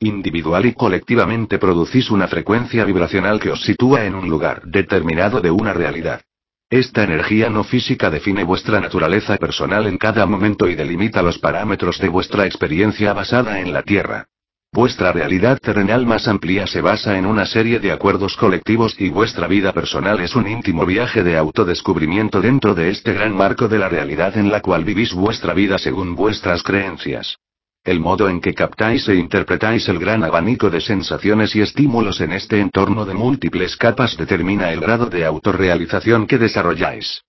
[0.00, 5.52] Individual y colectivamente producís una frecuencia vibracional que os sitúa en un lugar determinado de
[5.52, 6.22] una realidad.
[6.68, 12.00] Esta energía no física define vuestra naturaleza personal en cada momento y delimita los parámetros
[12.00, 14.26] de vuestra experiencia basada en la Tierra.
[14.74, 19.46] Vuestra realidad terrenal más amplia se basa en una serie de acuerdos colectivos y vuestra
[19.46, 23.90] vida personal es un íntimo viaje de autodescubrimiento dentro de este gran marco de la
[23.90, 27.36] realidad en la cual vivís vuestra vida según vuestras creencias.
[27.84, 32.32] El modo en que captáis e interpretáis el gran abanico de sensaciones y estímulos en
[32.32, 37.22] este entorno de múltiples capas determina el grado de autorrealización que desarrolláis.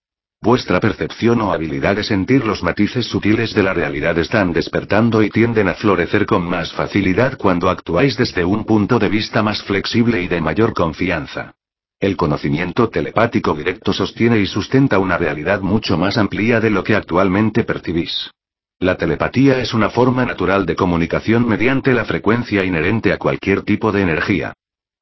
[0.43, 5.29] Vuestra percepción o habilidad de sentir los matices sutiles de la realidad están despertando y
[5.29, 10.21] tienden a florecer con más facilidad cuando actuáis desde un punto de vista más flexible
[10.21, 11.53] y de mayor confianza.
[11.97, 16.97] El conocimiento telepático directo sostiene y sustenta una realidad mucho más amplia de lo que
[16.97, 18.29] actualmente percibís.
[18.79, 23.93] La telepatía es una forma natural de comunicación mediante la frecuencia inherente a cualquier tipo
[23.93, 24.53] de energía.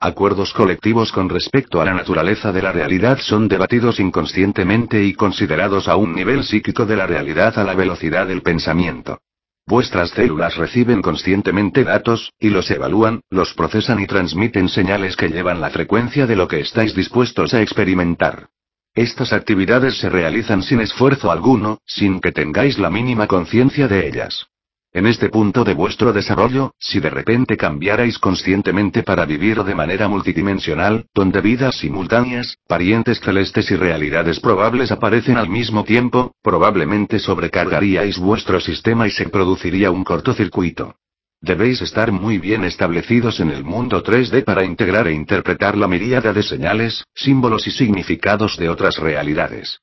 [0.03, 5.87] Acuerdos colectivos con respecto a la naturaleza de la realidad son debatidos inconscientemente y considerados
[5.87, 9.19] a un nivel psíquico de la realidad a la velocidad del pensamiento.
[9.67, 15.61] Vuestras células reciben conscientemente datos, y los evalúan, los procesan y transmiten señales que llevan
[15.61, 18.47] la frecuencia de lo que estáis dispuestos a experimentar.
[18.95, 24.47] Estas actividades se realizan sin esfuerzo alguno, sin que tengáis la mínima conciencia de ellas.
[24.93, 30.09] En este punto de vuestro desarrollo, si de repente cambiarais conscientemente para vivir de manera
[30.09, 38.17] multidimensional, donde vidas simultáneas, parientes celestes y realidades probables aparecen al mismo tiempo, probablemente sobrecargaríais
[38.17, 40.95] vuestro sistema y se produciría un cortocircuito.
[41.39, 46.33] Debéis estar muy bien establecidos en el mundo 3D para integrar e interpretar la miríada
[46.33, 49.79] de señales, símbolos y significados de otras realidades.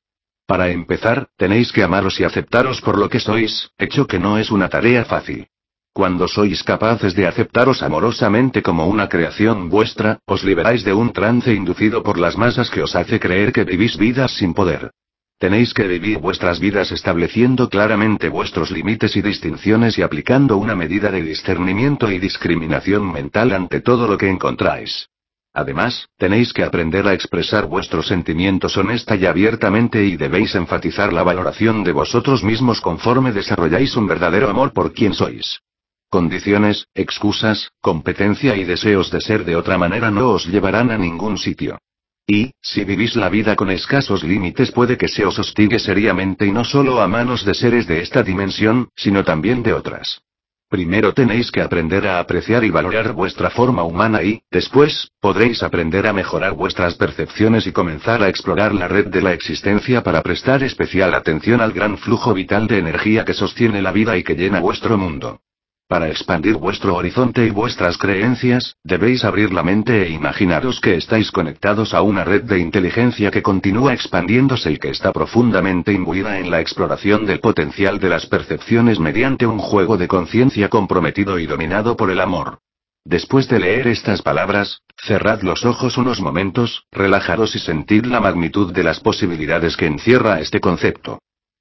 [0.49, 4.49] Para empezar, tenéis que amaros y aceptaros por lo que sois, hecho que no es
[4.49, 5.45] una tarea fácil.
[5.93, 11.53] Cuando sois capaces de aceptaros amorosamente como una creación vuestra, os liberáis de un trance
[11.53, 14.89] inducido por las masas que os hace creer que vivís vidas sin poder.
[15.37, 21.11] Tenéis que vivir vuestras vidas estableciendo claramente vuestros límites y distinciones y aplicando una medida
[21.11, 25.09] de discernimiento y discriminación mental ante todo lo que encontráis.
[25.53, 31.23] Además, tenéis que aprender a expresar vuestros sentimientos honesta y abiertamente y debéis enfatizar la
[31.23, 35.59] valoración de vosotros mismos conforme desarrolláis un verdadero amor por quien sois.
[36.09, 41.37] Condiciones, excusas, competencia y deseos de ser de otra manera no os llevarán a ningún
[41.37, 41.77] sitio.
[42.25, 46.51] Y, si vivís la vida con escasos límites puede que se os hostigue seriamente y
[46.51, 50.21] no solo a manos de seres de esta dimensión, sino también de otras.
[50.69, 56.05] Primero tenéis que aprender a apreciar y valorar vuestra forma humana y, después, podréis aprender
[56.05, 60.61] a mejorar vuestras percepciones y comenzar a explorar la red de la existencia para prestar
[60.61, 64.59] especial atención al gran flujo vital de energía que sostiene la vida y que llena
[64.59, 65.41] vuestro mundo.
[65.89, 71.31] Para expandir vuestro horizonte y vuestras creencias, debéis abrir la mente e imaginaros que estáis
[71.31, 76.51] conectados a una red de inteligencia que continúa expandiéndose y que está profundamente imbuida en
[76.51, 81.97] la exploración del potencial de las percepciones mediante un juego de conciencia comprometido y dominado
[81.97, 82.59] por el amor.
[83.03, 88.71] Después de leer estas palabras, cerrad los ojos unos momentos, relajaros y sentid la magnitud
[88.71, 91.17] de las posibilidades que encierra este concepto.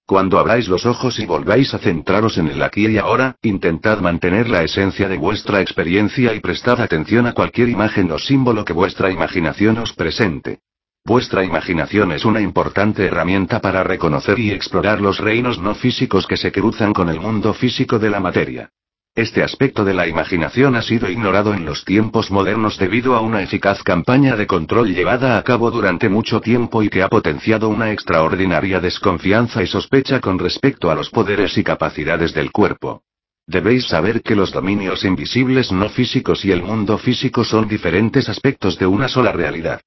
[0.09, 4.49] Cuando abráis los ojos y volváis a centraros en el aquí y ahora, intentad mantener
[4.49, 9.11] la esencia de vuestra experiencia y prestad atención a cualquier imagen o símbolo que vuestra
[9.11, 10.61] imaginación os presente.
[11.05, 16.39] Vuestra imaginación es una importante herramienta para reconocer y explorar los reinos no físicos que
[16.39, 18.71] se cruzan con el mundo físico de la materia.
[19.19, 23.43] Este aspecto de la imaginación ha sido ignorado en los tiempos modernos debido a una
[23.43, 27.91] eficaz campaña de control llevada a cabo durante mucho tiempo y que ha potenciado una
[27.91, 33.03] extraordinaria desconfianza y sospecha con respecto a los poderes y capacidades del cuerpo.
[33.45, 38.79] Debéis saber que los dominios invisibles no físicos y el mundo físico son diferentes aspectos
[38.79, 39.81] de una sola realidad.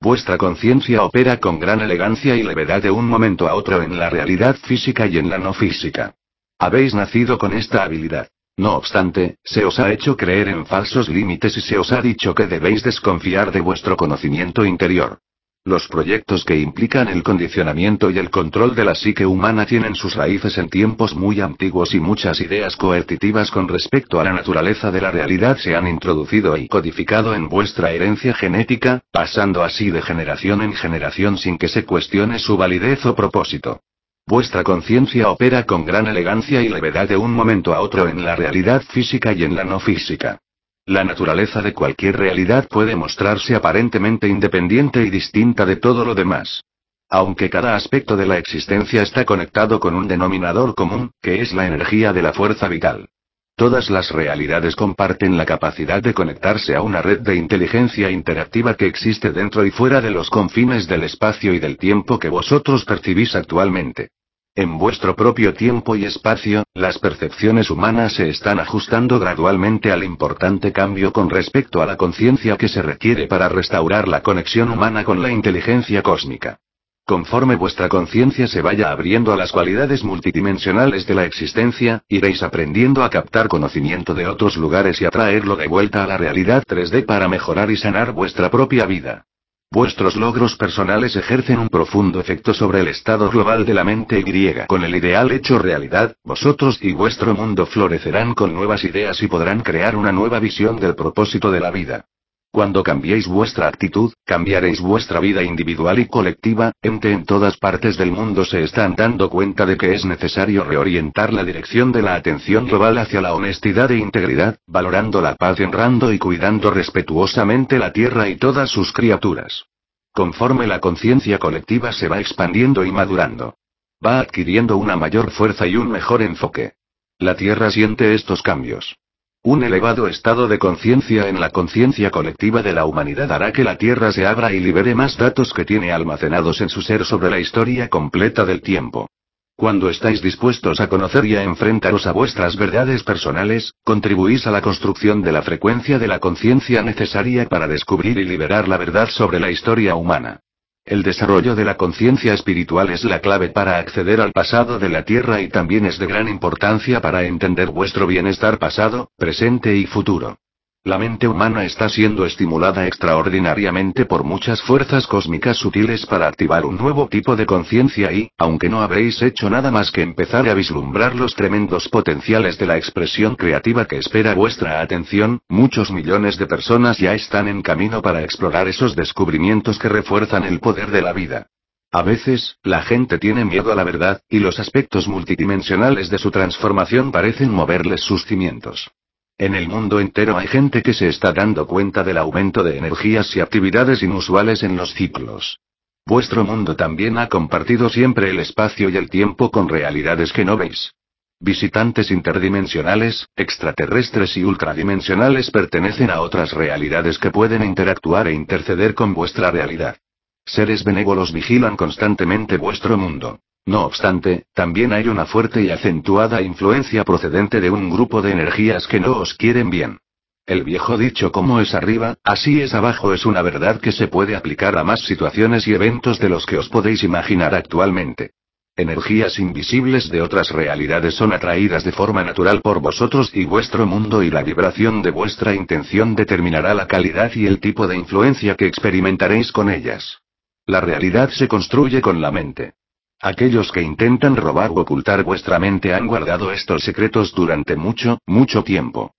[0.00, 4.08] Vuestra conciencia opera con gran elegancia y levedad de un momento a otro en la
[4.08, 6.14] realidad física y en la no física.
[6.58, 8.28] Habéis nacido con esta habilidad.
[8.58, 12.34] No obstante, se os ha hecho creer en falsos límites y se os ha dicho
[12.34, 15.20] que debéis desconfiar de vuestro conocimiento interior.
[15.64, 20.16] Los proyectos que implican el condicionamiento y el control de la psique humana tienen sus
[20.16, 25.02] raíces en tiempos muy antiguos y muchas ideas coercitivas con respecto a la naturaleza de
[25.02, 30.62] la realidad se han introducido y codificado en vuestra herencia genética, pasando así de generación
[30.62, 33.82] en generación sin que se cuestione su validez o propósito.
[34.28, 38.36] Vuestra conciencia opera con gran elegancia y levedad de un momento a otro en la
[38.36, 40.38] realidad física y en la no física.
[40.84, 46.62] La naturaleza de cualquier realidad puede mostrarse aparentemente independiente y distinta de todo lo demás.
[47.08, 51.66] Aunque cada aspecto de la existencia está conectado con un denominador común, que es la
[51.66, 53.08] energía de la fuerza vital.
[53.56, 58.88] Todas las realidades comparten la capacidad de conectarse a una red de inteligencia interactiva que
[58.88, 63.34] existe dentro y fuera de los confines del espacio y del tiempo que vosotros percibís
[63.34, 64.10] actualmente.
[64.58, 70.72] En vuestro propio tiempo y espacio, las percepciones humanas se están ajustando gradualmente al importante
[70.72, 75.22] cambio con respecto a la conciencia que se requiere para restaurar la conexión humana con
[75.22, 76.58] la inteligencia cósmica.
[77.06, 83.04] Conforme vuestra conciencia se vaya abriendo a las cualidades multidimensionales de la existencia, iréis aprendiendo
[83.04, 87.06] a captar conocimiento de otros lugares y a traerlo de vuelta a la realidad 3D
[87.06, 89.24] para mejorar y sanar vuestra propia vida.
[89.70, 94.66] Vuestros logros personales ejercen un profundo efecto sobre el estado global de la mente griega.
[94.66, 99.60] Con el ideal hecho realidad, vosotros y vuestro mundo florecerán con nuevas ideas y podrán
[99.60, 102.06] crear una nueva visión del propósito de la vida.
[102.50, 108.10] Cuando cambiéis vuestra actitud, cambiaréis vuestra vida individual y colectiva, ente en todas partes del
[108.10, 112.66] mundo se están dando cuenta de que es necesario reorientar la dirección de la atención
[112.66, 118.28] global hacia la honestidad e integridad, valorando la paz honrando y cuidando respetuosamente la tierra
[118.28, 119.66] y todas sus criaturas.
[120.12, 123.56] Conforme la conciencia colectiva se va expandiendo y madurando.
[124.04, 126.72] Va adquiriendo una mayor fuerza y un mejor enfoque.
[127.18, 128.96] La Tierra siente estos cambios.
[129.42, 133.78] Un elevado estado de conciencia en la conciencia colectiva de la humanidad hará que la
[133.78, 137.38] Tierra se abra y libere más datos que tiene almacenados en su ser sobre la
[137.38, 139.08] historia completa del tiempo.
[139.56, 144.60] Cuando estáis dispuestos a conocer y a enfrentaros a vuestras verdades personales, contribuís a la
[144.60, 149.40] construcción de la frecuencia de la conciencia necesaria para descubrir y liberar la verdad sobre
[149.40, 150.40] la historia humana.
[150.88, 155.02] El desarrollo de la conciencia espiritual es la clave para acceder al pasado de la
[155.02, 160.38] Tierra y también es de gran importancia para entender vuestro bienestar pasado, presente y futuro.
[160.84, 166.78] La mente humana está siendo estimulada extraordinariamente por muchas fuerzas cósmicas sutiles para activar un
[166.78, 171.14] nuevo tipo de conciencia y, aunque no habréis hecho nada más que empezar a vislumbrar
[171.14, 176.96] los tremendos potenciales de la expresión creativa que espera vuestra atención, muchos millones de personas
[176.96, 181.48] ya están en camino para explorar esos descubrimientos que refuerzan el poder de la vida.
[181.92, 186.30] A veces, la gente tiene miedo a la verdad, y los aspectos multidimensionales de su
[186.30, 188.90] transformación parecen moverles sus cimientos.
[189.38, 193.36] En el mundo entero hay gente que se está dando cuenta del aumento de energías
[193.36, 195.60] y actividades inusuales en los ciclos.
[196.04, 200.56] Vuestro mundo también ha compartido siempre el espacio y el tiempo con realidades que no
[200.56, 200.92] veis.
[201.38, 209.14] Visitantes interdimensionales, extraterrestres y ultradimensionales pertenecen a otras realidades que pueden interactuar e interceder con
[209.14, 209.98] vuestra realidad.
[210.44, 213.38] Seres benévolos vigilan constantemente vuestro mundo.
[213.68, 218.86] No obstante, también hay una fuerte y acentuada influencia procedente de un grupo de energías
[218.86, 219.98] que no os quieren bien.
[220.46, 224.36] El viejo dicho como es arriba, así es abajo es una verdad que se puede
[224.36, 228.30] aplicar a más situaciones y eventos de los que os podéis imaginar actualmente.
[228.74, 234.22] Energías invisibles de otras realidades son atraídas de forma natural por vosotros y vuestro mundo
[234.22, 238.66] y la vibración de vuestra intención determinará la calidad y el tipo de influencia que
[238.66, 240.20] experimentaréis con ellas.
[240.64, 242.72] La realidad se construye con la mente.
[243.20, 248.62] Aquellos que intentan robar o ocultar vuestra mente han guardado estos secretos durante mucho, mucho
[248.62, 249.12] tiempo.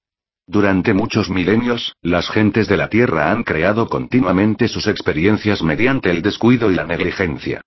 [0.48, 6.22] Durante muchos milenios, las gentes de la Tierra han creado continuamente sus experiencias mediante el
[6.22, 7.62] descuido y la negligencia.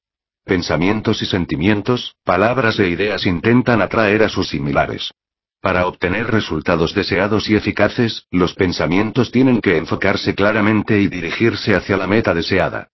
[0.45, 5.13] Pensamientos y sentimientos, palabras e ideas intentan atraer a sus similares.
[5.61, 11.97] Para obtener resultados deseados y eficaces, los pensamientos tienen que enfocarse claramente y dirigirse hacia
[11.97, 12.89] la meta deseada.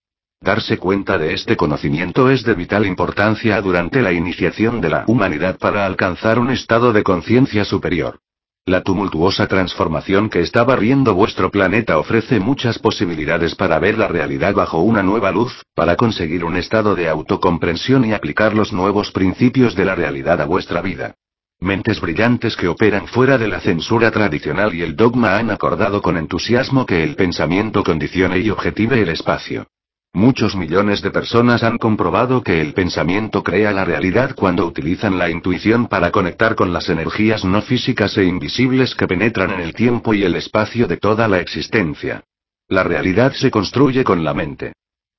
[0.49, 5.59] Darse cuenta de este conocimiento es de vital importancia durante la iniciación de la humanidad
[5.59, 8.21] para alcanzar un estado de conciencia superior.
[8.65, 14.55] La tumultuosa transformación que está barriendo vuestro planeta ofrece muchas posibilidades para ver la realidad
[14.55, 19.75] bajo una nueva luz, para conseguir un estado de autocomprensión y aplicar los nuevos principios
[19.75, 21.15] de la realidad a vuestra vida.
[21.61, 26.17] Mentes brillantes que operan fuera de la censura tradicional y el dogma han acordado con
[26.17, 29.67] entusiasmo que el pensamiento condicione y objetive el espacio.
[30.15, 35.29] Muchos millones de personas han comprobado que el pensamiento crea la realidad cuando utilizan la
[35.29, 40.15] intuición para conectar con las energías no físicas e invisibles que penetran en el tiempo
[40.15, 42.25] y el espacio de toda la existencia.
[42.69, 44.73] La realidad se construye con la mente.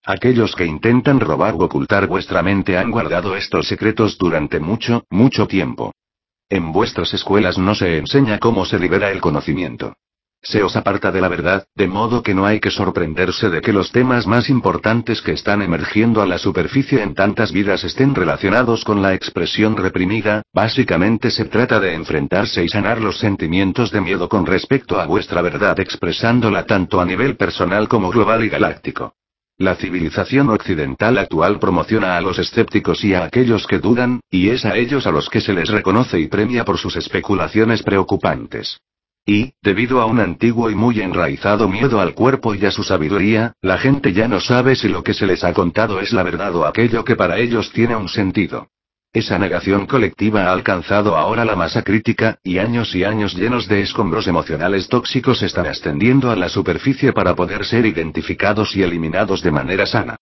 [0.03, 5.47] Aquellos que intentan robar o ocultar vuestra mente han guardado estos secretos durante mucho, mucho
[5.47, 5.93] tiempo.
[6.49, 9.93] En vuestras escuelas no se enseña cómo se libera el conocimiento.
[10.41, 13.73] Se os aparta de la verdad, de modo que no hay que sorprenderse de que
[13.73, 18.85] los temas más importantes que están emergiendo a la superficie en tantas vidas estén relacionados
[18.85, 24.29] con la expresión reprimida, básicamente se trata de enfrentarse y sanar los sentimientos de miedo
[24.29, 29.13] con respecto a vuestra verdad expresándola tanto a nivel personal como global y galáctico.
[29.57, 34.63] La civilización occidental actual promociona a los escépticos y a aquellos que dudan, y es
[34.63, 38.79] a ellos a los que se les reconoce y premia por sus especulaciones preocupantes.
[39.31, 43.53] Y, debido a un antiguo y muy enraizado miedo al cuerpo y a su sabiduría,
[43.61, 46.55] la gente ya no sabe si lo que se les ha contado es la verdad
[46.55, 48.69] o aquello que para ellos tiene un sentido.
[49.13, 53.83] Esa negación colectiva ha alcanzado ahora la masa crítica, y años y años llenos de
[53.83, 59.51] escombros emocionales tóxicos están ascendiendo a la superficie para poder ser identificados y eliminados de
[59.51, 60.15] manera sana.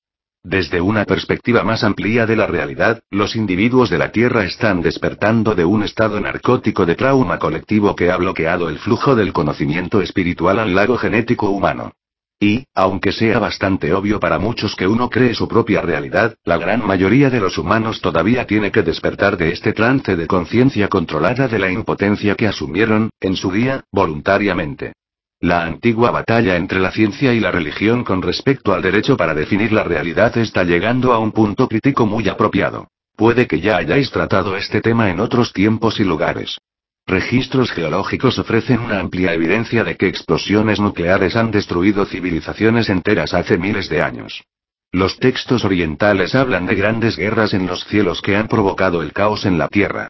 [0.50, 5.54] Desde una perspectiva más amplia de la realidad, los individuos de la Tierra están despertando
[5.56, 10.60] de un estado narcótico de trauma colectivo que ha bloqueado el flujo del conocimiento espiritual
[10.60, 11.92] al lago genético humano.
[12.40, 16.88] Y, aunque sea bastante obvio para muchos que uno cree su propia realidad, la gran
[16.88, 21.60] mayoría de los humanos todavía tiene que despertar de este trance de conciencia controlada de
[21.60, 24.94] la impotencia que asumieron, en su día, voluntariamente.
[25.40, 29.72] La antigua batalla entre la ciencia y la religión con respecto al derecho para definir
[29.72, 32.88] la realidad está llegando a un punto crítico muy apropiado.
[33.16, 36.58] Puede que ya hayáis tratado este tema en otros tiempos y lugares.
[37.06, 43.60] Registros geológicos ofrecen una amplia evidencia de que explosiones nucleares han destruido civilizaciones enteras hace
[43.60, 44.44] miles de años.
[44.92, 49.46] Los textos orientales hablan de grandes guerras en los cielos que han provocado el caos
[49.46, 50.10] en la Tierra.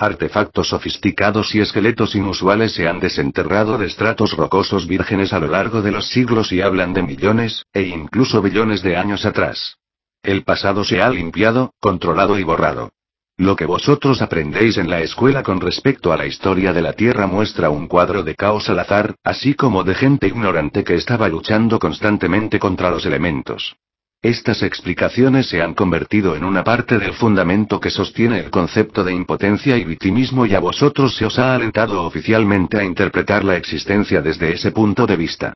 [0.00, 5.82] Artefactos sofisticados y esqueletos inusuales se han desenterrado de estratos rocosos vírgenes a lo largo
[5.82, 9.78] de los siglos y hablan de millones, e incluso billones de años atrás.
[10.22, 12.90] El pasado se ha limpiado, controlado y borrado.
[13.36, 17.26] Lo que vosotros aprendéis en la escuela con respecto a la historia de la Tierra
[17.26, 21.80] muestra un cuadro de caos al azar, así como de gente ignorante que estaba luchando
[21.80, 23.74] constantemente contra los elementos.
[24.22, 29.14] Estas explicaciones se han convertido en una parte del fundamento que sostiene el concepto de
[29.14, 34.20] impotencia y victimismo y a vosotros se os ha alentado oficialmente a interpretar la existencia
[34.20, 35.52] desde ese punto de vista.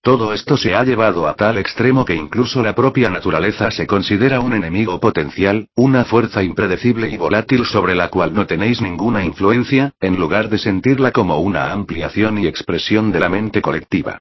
[0.00, 4.40] Todo esto se ha llevado a tal extremo que incluso la propia naturaleza se considera
[4.40, 9.92] un enemigo potencial, una fuerza impredecible y volátil sobre la cual no tenéis ninguna influencia,
[10.00, 14.20] en lugar de sentirla como una ampliación y expresión de la mente colectiva.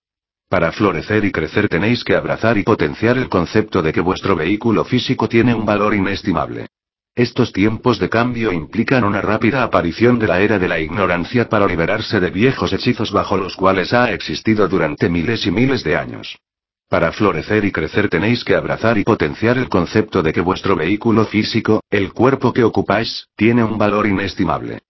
[0.56, 4.86] Para florecer y crecer tenéis que abrazar y potenciar el concepto de que vuestro vehículo
[4.86, 6.68] físico tiene un valor inestimable.
[7.14, 11.68] Estos tiempos de cambio implican una rápida aparición de la era de la ignorancia para
[11.68, 16.38] liberarse de viejos hechizos bajo los cuales ha existido durante miles y miles de años.
[16.88, 21.26] Para florecer y crecer tenéis que abrazar y potenciar el concepto de que vuestro vehículo
[21.26, 24.84] físico, el cuerpo que ocupáis, tiene un valor inestimable.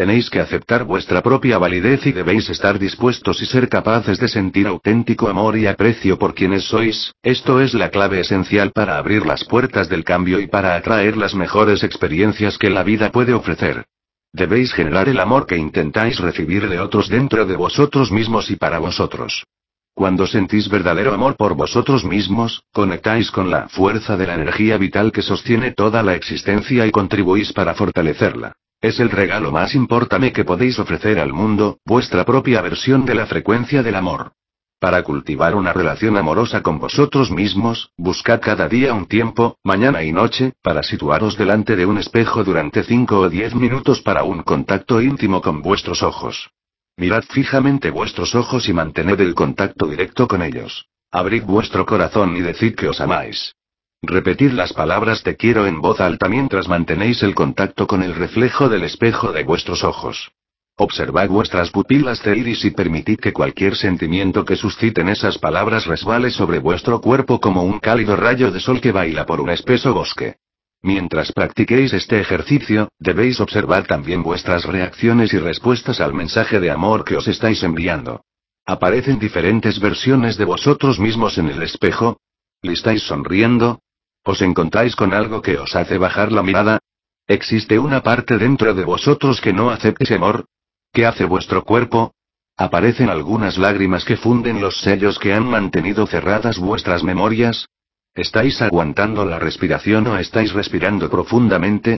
[0.00, 4.66] Tenéis que aceptar vuestra propia validez y debéis estar dispuestos y ser capaces de sentir
[4.66, 9.44] auténtico amor y aprecio por quienes sois, esto es la clave esencial para abrir las
[9.44, 13.84] puertas del cambio y para atraer las mejores experiencias que la vida puede ofrecer.
[14.32, 18.78] Debéis generar el amor que intentáis recibir de otros dentro de vosotros mismos y para
[18.78, 19.44] vosotros.
[19.92, 25.12] Cuando sentís verdadero amor por vosotros mismos, conectáis con la fuerza de la energía vital
[25.12, 28.54] que sostiene toda la existencia y contribuís para fortalecerla.
[28.80, 33.26] Es el regalo más importante que podéis ofrecer al mundo, vuestra propia versión de la
[33.26, 34.32] frecuencia del amor.
[34.78, 40.12] Para cultivar una relación amorosa con vosotros mismos, buscad cada día un tiempo, mañana y
[40.12, 45.02] noche, para situaros delante de un espejo durante 5 o 10 minutos para un contacto
[45.02, 46.50] íntimo con vuestros ojos.
[46.96, 50.86] Mirad fijamente vuestros ojos y mantened el contacto directo con ellos.
[51.10, 53.54] Abrid vuestro corazón y decid que os amáis.
[54.02, 58.70] Repetid las palabras te quiero en voz alta mientras mantenéis el contacto con el reflejo
[58.70, 60.32] del espejo de vuestros ojos.
[60.76, 66.30] Observad vuestras pupilas de iris y permitid que cualquier sentimiento que susciten esas palabras resbale
[66.30, 70.36] sobre vuestro cuerpo como un cálido rayo de sol que baila por un espeso bosque.
[70.80, 77.04] Mientras practiquéis este ejercicio, debéis observar también vuestras reacciones y respuestas al mensaje de amor
[77.04, 78.24] que os estáis enviando.
[78.64, 82.18] ¿Aparecen diferentes versiones de vosotros mismos en el espejo?
[82.62, 83.80] ¿Le estáis sonriendo?
[84.24, 86.78] ¿Os encontráis con algo que os hace bajar la mirada?
[87.26, 90.44] ¿Existe una parte dentro de vosotros que no acepte ese amor?
[90.92, 92.12] ¿Qué hace vuestro cuerpo?
[92.56, 97.66] ¿Aparecen algunas lágrimas que funden los sellos que han mantenido cerradas vuestras memorias?
[98.14, 101.96] ¿Estáis aguantando la respiración o estáis respirando profundamente?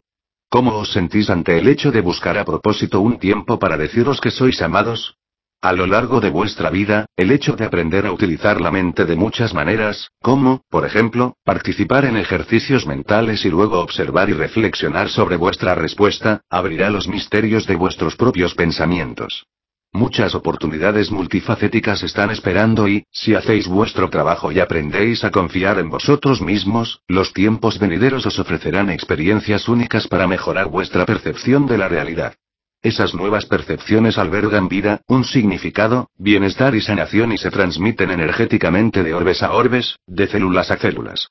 [0.49, 4.31] ¿Cómo os sentís ante el hecho de buscar a propósito un tiempo para deciros que
[4.31, 5.16] sois amados?
[5.63, 9.15] A lo largo de vuestra vida, el hecho de aprender a utilizar la mente de
[9.15, 15.37] muchas maneras, como, por ejemplo, participar en ejercicios mentales y luego observar y reflexionar sobre
[15.37, 19.47] vuestra respuesta, abrirá los misterios de vuestros propios pensamientos.
[19.93, 25.91] Muchas oportunidades multifacéticas están esperando y, si hacéis vuestro trabajo y aprendéis a confiar en
[25.91, 31.87] vosotros mismos, los tiempos venideros os ofrecerán experiencias únicas para mejorar vuestra percepción de la
[31.87, 32.35] realidad.
[32.83, 39.14] Esas nuevas percepciones albergan vida, un significado, bienestar y sanación y se transmiten energéticamente de
[39.14, 41.28] orbes a orbes, de células a células.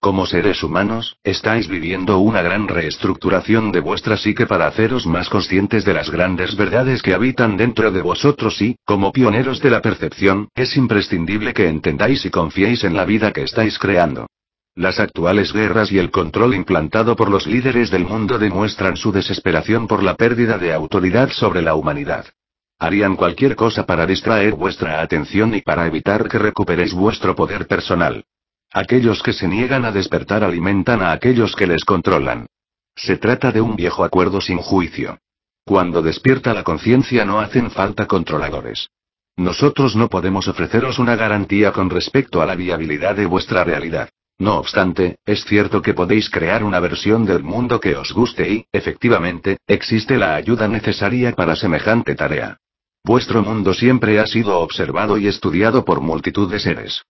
[0.00, 5.84] Como seres humanos, estáis viviendo una gran reestructuración de vuestra psique para haceros más conscientes
[5.84, 10.48] de las grandes verdades que habitan dentro de vosotros y, como pioneros de la percepción,
[10.54, 14.26] es imprescindible que entendáis y confiéis en la vida que estáis creando.
[14.76, 19.86] Las actuales guerras y el control implantado por los líderes del mundo demuestran su desesperación
[19.86, 22.26] por la pérdida de autoridad sobre la humanidad.
[22.80, 28.24] Harían cualquier cosa para distraer vuestra atención y para evitar que recuperéis vuestro poder personal.
[28.72, 32.46] Aquellos que se niegan a despertar alimentan a aquellos que les controlan.
[32.96, 35.18] Se trata de un viejo acuerdo sin juicio.
[35.64, 38.88] Cuando despierta la conciencia no hacen falta controladores.
[39.36, 44.10] Nosotros no podemos ofreceros una garantía con respecto a la viabilidad de vuestra realidad.
[44.38, 48.66] No obstante, es cierto que podéis crear una versión del mundo que os guste y,
[48.72, 52.58] efectivamente, existe la ayuda necesaria para semejante tarea.
[53.04, 57.02] Vuestro mundo siempre ha sido observado y estudiado por multitud de seres.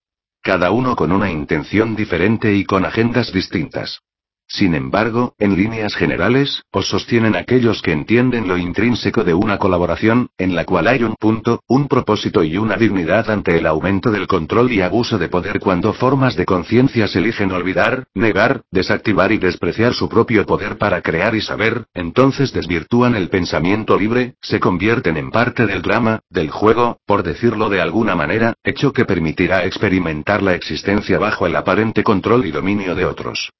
[0.43, 4.01] Cada uno con una intención diferente y con agendas distintas.
[4.47, 10.28] Sin embargo, en líneas generales, os sostienen aquellos que entienden lo intrínseco de una colaboración,
[10.38, 14.26] en la cual hay un punto, un propósito y una dignidad ante el aumento del
[14.26, 19.38] control y abuso de poder cuando formas de conciencia se eligen olvidar, negar, desactivar y
[19.38, 25.16] despreciar su propio poder para crear y saber, entonces desvirtúan el pensamiento libre, se convierten
[25.16, 30.42] en parte del drama, del juego, por decirlo de alguna manera, hecho que permitirá experimentar
[30.42, 33.51] la existencia bajo el aparente control y dominio de otros.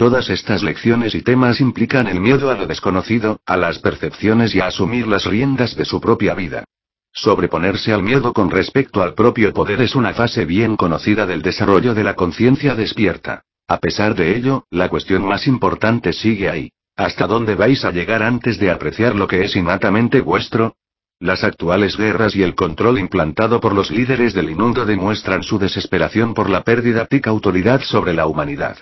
[0.00, 4.60] Todas estas lecciones y temas implican el miedo a lo desconocido, a las percepciones y
[4.60, 6.64] a asumir las riendas de su propia vida.
[7.12, 11.92] Sobreponerse al miedo con respecto al propio poder es una fase bien conocida del desarrollo
[11.92, 13.42] de la conciencia despierta.
[13.68, 16.72] A pesar de ello, la cuestión más importante sigue ahí.
[16.96, 20.76] ¿Hasta dónde vais a llegar antes de apreciar lo que es innatamente vuestro?
[21.18, 26.32] Las actuales guerras y el control implantado por los líderes del inundo demuestran su desesperación
[26.32, 28.78] por la pérdida de autoridad sobre la humanidad.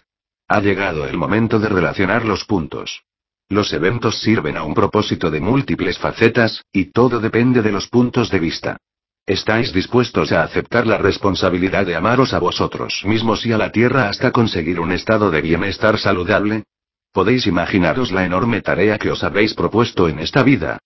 [0.49, 3.03] Ha llegado el momento de relacionar los puntos.
[3.51, 8.31] Los eventos sirven a un propósito de múltiples facetas, y todo depende de los puntos
[8.31, 8.79] de vista.
[9.27, 14.09] ¿Estáis dispuestos a aceptar la responsabilidad de amaros a vosotros mismos y a la Tierra
[14.09, 16.65] hasta conseguir un estado de bienestar saludable?
[17.13, 20.79] ¿Podéis imaginaros la enorme tarea que os habéis propuesto en esta vida?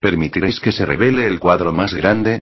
[0.00, 2.40] ¿Permitiréis que se revele el cuadro más grande?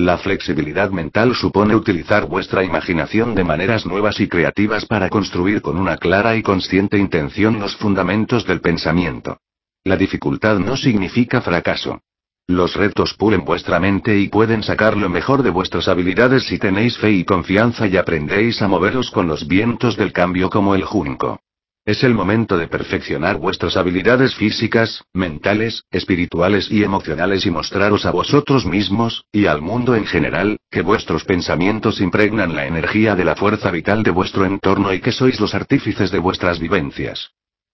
[0.00, 5.76] La flexibilidad mental supone utilizar vuestra imaginación de maneras nuevas y creativas para construir con
[5.76, 9.36] una clara y consciente intención los fundamentos del pensamiento.
[9.84, 12.00] La dificultad no significa fracaso.
[12.46, 16.96] Los retos pulen vuestra mente y pueden sacar lo mejor de vuestras habilidades si tenéis
[16.96, 21.40] fe y confianza y aprendéis a moveros con los vientos del cambio como el junco.
[21.86, 28.10] Es el momento de perfeccionar vuestras habilidades físicas, mentales, espirituales y emocionales y mostraros a
[28.10, 33.34] vosotros mismos, y al mundo en general, que vuestros pensamientos impregnan la energía de la
[33.34, 37.30] fuerza vital de vuestro entorno y que sois los artífices de vuestras vivencias.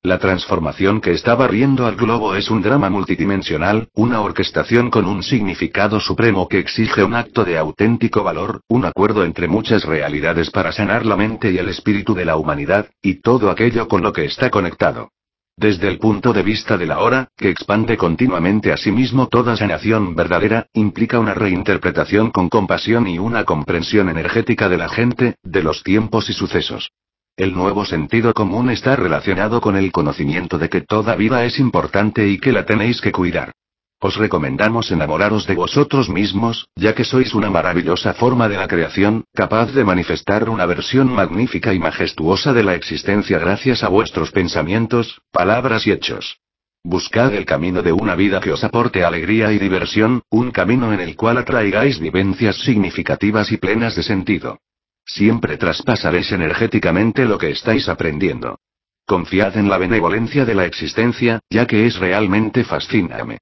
[0.07, 5.24] La transformación que está barriendo al globo es un drama multidimensional, una orquestación con un
[5.24, 10.70] significado supremo que exige un acto de auténtico valor, un acuerdo entre muchas realidades para
[10.70, 14.26] sanar la mente y el espíritu de la humanidad, y todo aquello con lo que
[14.26, 15.11] está conectado.
[15.57, 19.57] Desde el punto de vista de la hora, que expande continuamente a sí mismo toda
[19.57, 25.64] sanación verdadera, implica una reinterpretación con compasión y una comprensión energética de la gente, de
[25.64, 26.92] los tiempos y sucesos.
[27.37, 32.26] El nuevo sentido común está relacionado con el conocimiento de que toda vida es importante
[32.26, 33.53] y que la tenéis que cuidar.
[34.01, 39.24] Os recomendamos enamoraros de vosotros mismos, ya que sois una maravillosa forma de la creación,
[39.34, 45.20] capaz de manifestar una versión magnífica y majestuosa de la existencia gracias a vuestros pensamientos,
[45.30, 46.39] palabras y hechos.
[46.82, 51.01] Buscad el camino de una vida que os aporte alegría y diversión, un camino en
[51.01, 54.59] el cual atraigáis vivencias significativas y plenas de sentido.
[55.07, 58.59] Siempre traspasaréis energéticamente lo que estáis aprendiendo.
[59.07, 63.38] Confiad en la benevolencia de la existencia, ya que es realmente fascinante.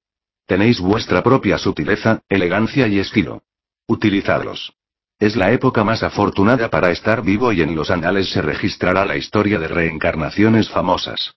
[0.47, 3.43] Tenéis vuestra propia sutileza, elegancia y estilo.
[3.89, 4.75] Utilizadlos.
[5.19, 9.17] Es la época más afortunada para estar vivo y en los anales se registrará la
[9.17, 11.35] historia de reencarnaciones famosas.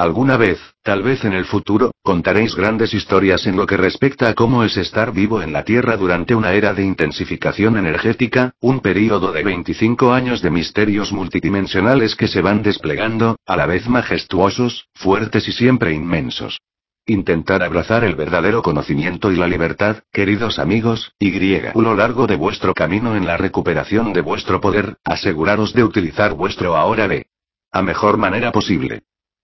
[0.00, 4.34] Alguna vez, tal vez en el futuro, contaréis grandes historias en lo que respecta a
[4.34, 9.30] cómo es estar vivo en la Tierra durante una era de intensificación energética, un período
[9.30, 15.46] de 25 años de misterios multidimensionales que se van desplegando, a la vez majestuosos, fuertes
[15.48, 16.58] y siempre inmensos.
[17.04, 22.36] Intentar abrazar el verdadero conocimiento y la libertad, queridos amigos, y a lo largo de
[22.36, 27.26] vuestro camino en la recuperación de vuestro poder, aseguraros de utilizar vuestro ahora de
[27.70, 29.02] a mejor manera posible.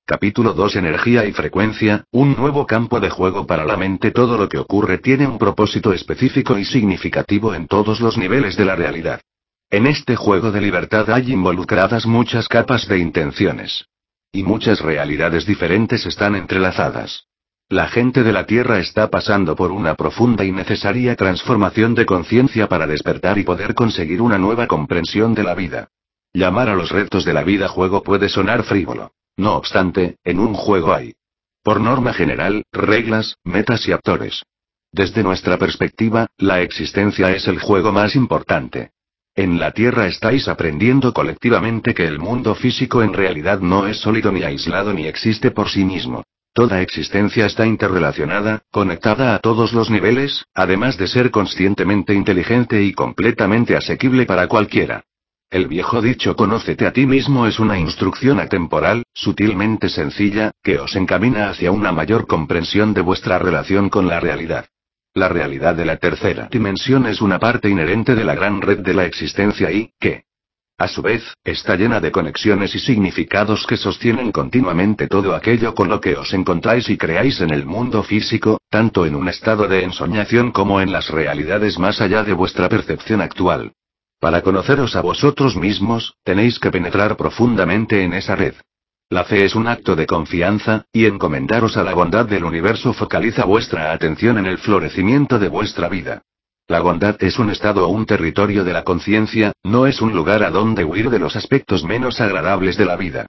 [0.08, 4.12] Capítulo 2 Energía y frecuencia, un nuevo campo de juego para la mente.
[4.12, 8.66] Todo lo que ocurre tiene un propósito específico y significativo en todos los niveles de
[8.66, 9.20] la realidad.
[9.68, 13.86] En este juego de libertad hay involucradas muchas capas de intenciones.
[14.30, 17.24] Y muchas realidades diferentes están entrelazadas.
[17.68, 22.68] La gente de la Tierra está pasando por una profunda y necesaria transformación de conciencia
[22.68, 25.88] para despertar y poder conseguir una nueva comprensión de la vida.
[26.32, 29.10] Llamar a los retos de la vida juego puede sonar frívolo.
[29.36, 31.14] No obstante, en un juego hay,
[31.62, 34.44] por norma general, reglas, metas y actores.
[34.92, 38.92] Desde nuestra perspectiva, la existencia es el juego más importante.
[39.34, 44.32] En la Tierra estáis aprendiendo colectivamente que el mundo físico en realidad no es sólido
[44.32, 46.22] ni aislado ni existe por sí mismo.
[46.54, 52.94] Toda existencia está interrelacionada, conectada a todos los niveles, además de ser conscientemente inteligente y
[52.94, 55.04] completamente asequible para cualquiera.
[55.50, 60.96] El viejo dicho conócete a ti mismo es una instrucción atemporal, sutilmente sencilla, que os
[60.96, 64.66] encamina hacia una mayor comprensión de vuestra relación con la realidad.
[65.14, 68.92] La realidad de la tercera dimensión es una parte inherente de la gran red de
[68.92, 70.24] la existencia y, que,
[70.78, 75.88] a su vez, está llena de conexiones y significados que sostienen continuamente todo aquello con
[75.88, 79.84] lo que os encontráis y creáis en el mundo físico, tanto en un estado de
[79.84, 83.72] ensoñación como en las realidades más allá de vuestra percepción actual.
[84.18, 88.54] Para conoceros a vosotros mismos, tenéis que penetrar profundamente en esa red.
[89.10, 93.44] La fe es un acto de confianza, y encomendaros a la bondad del universo focaliza
[93.44, 96.22] vuestra atención en el florecimiento de vuestra vida.
[96.66, 100.42] La bondad es un estado o un territorio de la conciencia, no es un lugar
[100.42, 103.26] a donde huir de los aspectos menos agradables de la vida.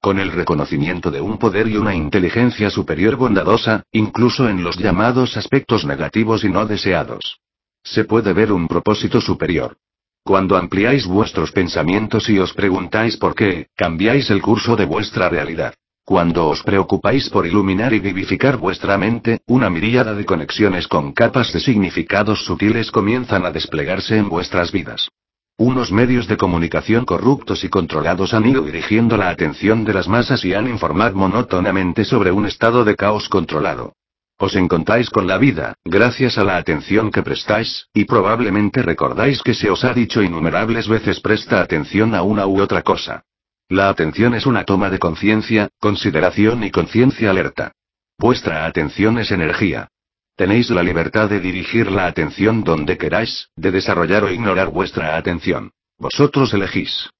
[0.00, 5.36] Con el reconocimiento de un poder y una inteligencia superior bondadosa, incluso en los llamados
[5.36, 7.38] aspectos negativos y no deseados.
[7.84, 9.76] Se puede ver un propósito superior.
[10.24, 15.74] Cuando ampliáis vuestros pensamientos y os preguntáis por qué, cambiáis el curso de vuestra realidad.
[16.04, 21.52] Cuando os preocupáis por iluminar y vivificar vuestra mente, una miríada de conexiones con capas
[21.52, 25.08] de significados sutiles comienzan a desplegarse en vuestras vidas.
[25.56, 30.44] Unos medios de comunicación corruptos y controlados han ido dirigiendo la atención de las masas
[30.44, 33.92] y han informado monótonamente sobre un estado de caos controlado.
[34.40, 39.52] Os encontráis con la vida, gracias a la atención que prestáis, y probablemente recordáis que
[39.52, 43.24] se os ha dicho innumerables veces presta atención a una u otra cosa.
[43.68, 47.72] La atención es una toma de conciencia, consideración y conciencia alerta.
[48.18, 49.88] Vuestra atención es energía.
[50.36, 55.72] Tenéis la libertad de dirigir la atención donde queráis, de desarrollar o ignorar vuestra atención.
[55.98, 57.10] Vosotros elegís.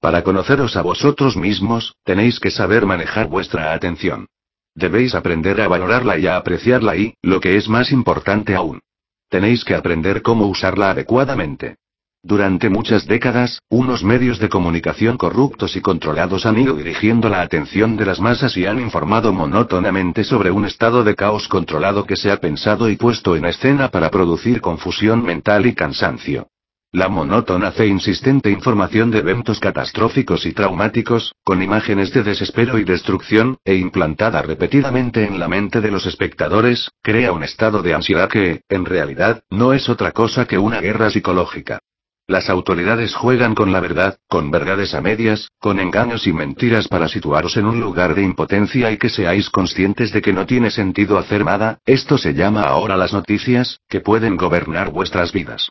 [0.00, 4.28] Para conoceros a vosotros mismos, tenéis que saber manejar vuestra atención.
[4.74, 8.80] Debéis aprender a valorarla y a apreciarla y, lo que es más importante aún,
[9.28, 11.76] tenéis que aprender cómo usarla adecuadamente.
[12.22, 17.96] Durante muchas décadas, unos medios de comunicación corruptos y controlados han ido dirigiendo la atención
[17.96, 22.30] de las masas y han informado monótonamente sobre un estado de caos controlado que se
[22.30, 26.48] ha pensado y puesto en escena para producir confusión mental y cansancio.
[26.92, 32.84] La monótona fe insistente información de eventos catastróficos y traumáticos, con imágenes de desespero y
[32.84, 38.28] destrucción, e implantada repetidamente en la mente de los espectadores, crea un estado de ansiedad
[38.28, 41.78] que, en realidad, no es otra cosa que una guerra psicológica.
[42.26, 47.06] Las autoridades juegan con la verdad, con verdades a medias, con engaños y mentiras para
[47.06, 51.18] situaros en un lugar de impotencia y que seáis conscientes de que no tiene sentido
[51.18, 55.70] hacer nada, esto se llama ahora las noticias, que pueden gobernar vuestras vidas.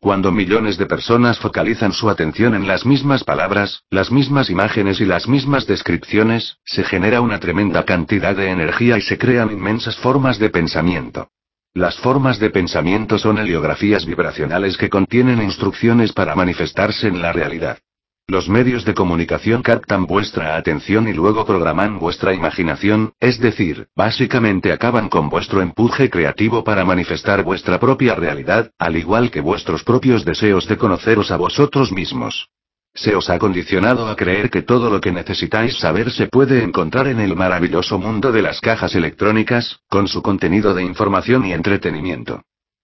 [0.00, 5.04] Cuando millones de personas focalizan su atención en las mismas palabras, las mismas imágenes y
[5.04, 10.38] las mismas descripciones, se genera una tremenda cantidad de energía y se crean inmensas formas
[10.38, 11.28] de pensamiento.
[11.74, 17.78] Las formas de pensamiento son heliografías vibracionales que contienen instrucciones para manifestarse en la realidad.
[18.30, 24.70] Los medios de comunicación captan vuestra atención y luego programan vuestra imaginación, es decir, básicamente
[24.70, 30.24] acaban con vuestro empuje creativo para manifestar vuestra propia realidad, al igual que vuestros propios
[30.24, 32.50] deseos de conoceros a vosotros mismos.
[32.94, 37.08] Se os ha condicionado a creer que todo lo que necesitáis saber se puede encontrar
[37.08, 42.42] en el maravilloso mundo de las cajas electrónicas, con su contenido de información y entretenimiento.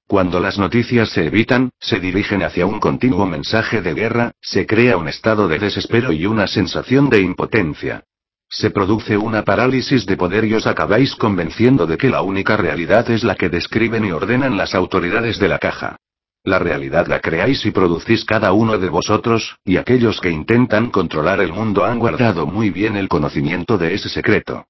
[0.09, 4.97] Cuando las noticias se evitan, se dirigen hacia un continuo mensaje de guerra, se crea
[4.97, 8.05] un estado de desespero y una sensación de impotencia.
[8.49, 13.11] Se produce una parálisis de poder y os acabáis convenciendo de que la única realidad
[13.11, 15.97] es la que describen y ordenan las autoridades de la caja.
[16.45, 21.41] La realidad la creáis y producís cada uno de vosotros, y aquellos que intentan controlar
[21.41, 24.67] el mundo han guardado muy bien el conocimiento de ese secreto.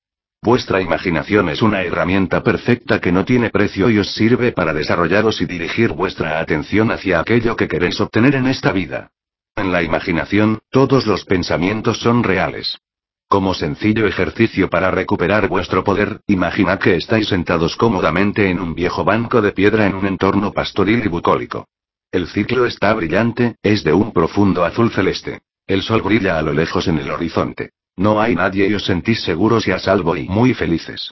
[0.47, 5.41] Vuestra imaginación es una herramienta perfecta que no tiene precio y os sirve para desarrollaros
[5.41, 9.11] y dirigir vuestra atención hacia aquello que queréis obtener en esta vida.
[9.57, 12.79] En la imaginación, todos los pensamientos son reales.
[13.27, 19.03] Como sencillo ejercicio para recuperar vuestro poder, imaginad que estáis sentados cómodamente en un viejo
[19.03, 21.67] banco de piedra en un entorno pastoril y bucólico.
[22.13, 25.41] El ciclo está brillante, es de un profundo azul celeste.
[25.67, 27.71] El sol brilla a lo lejos en el horizonte.
[27.97, 31.11] No hay nadie y os sentís seguros y a salvo y muy felices.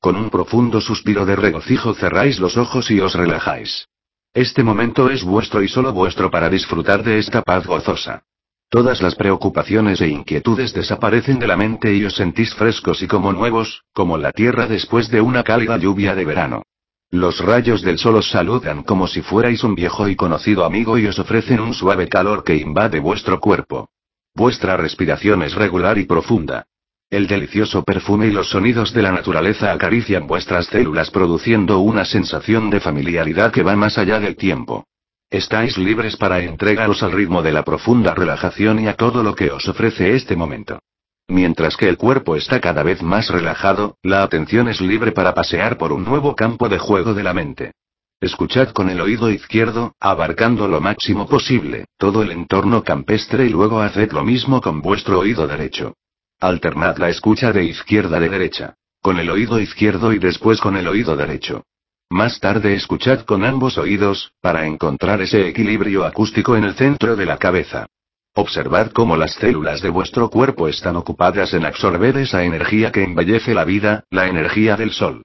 [0.00, 3.86] Con un profundo suspiro de regocijo cerráis los ojos y os relajáis.
[4.34, 8.24] Este momento es vuestro y solo vuestro para disfrutar de esta paz gozosa.
[8.68, 13.32] Todas las preocupaciones e inquietudes desaparecen de la mente y os sentís frescos y como
[13.32, 16.62] nuevos, como la tierra después de una cálida lluvia de verano.
[17.10, 21.06] Los rayos del sol os saludan como si fuerais un viejo y conocido amigo y
[21.06, 23.88] os ofrecen un suave calor que invade vuestro cuerpo.
[24.36, 26.66] Vuestra respiración es regular y profunda.
[27.08, 32.68] El delicioso perfume y los sonidos de la naturaleza acarician vuestras células produciendo una sensación
[32.68, 34.84] de familiaridad que va más allá del tiempo.
[35.30, 39.50] Estáis libres para entregaros al ritmo de la profunda relajación y a todo lo que
[39.50, 40.80] os ofrece este momento.
[41.28, 45.78] Mientras que el cuerpo está cada vez más relajado, la atención es libre para pasear
[45.78, 47.72] por un nuevo campo de juego de la mente.
[48.18, 53.82] Escuchad con el oído izquierdo, abarcando lo máximo posible, todo el entorno campestre y luego
[53.82, 55.96] haced lo mismo con vuestro oído derecho.
[56.40, 58.74] Alternad la escucha de izquierda a de derecha.
[59.02, 61.64] Con el oído izquierdo y después con el oído derecho.
[62.08, 67.26] Más tarde escuchad con ambos oídos, para encontrar ese equilibrio acústico en el centro de
[67.26, 67.86] la cabeza.
[68.34, 73.52] Observad cómo las células de vuestro cuerpo están ocupadas en absorber esa energía que embellece
[73.52, 75.22] la vida, la energía del sol.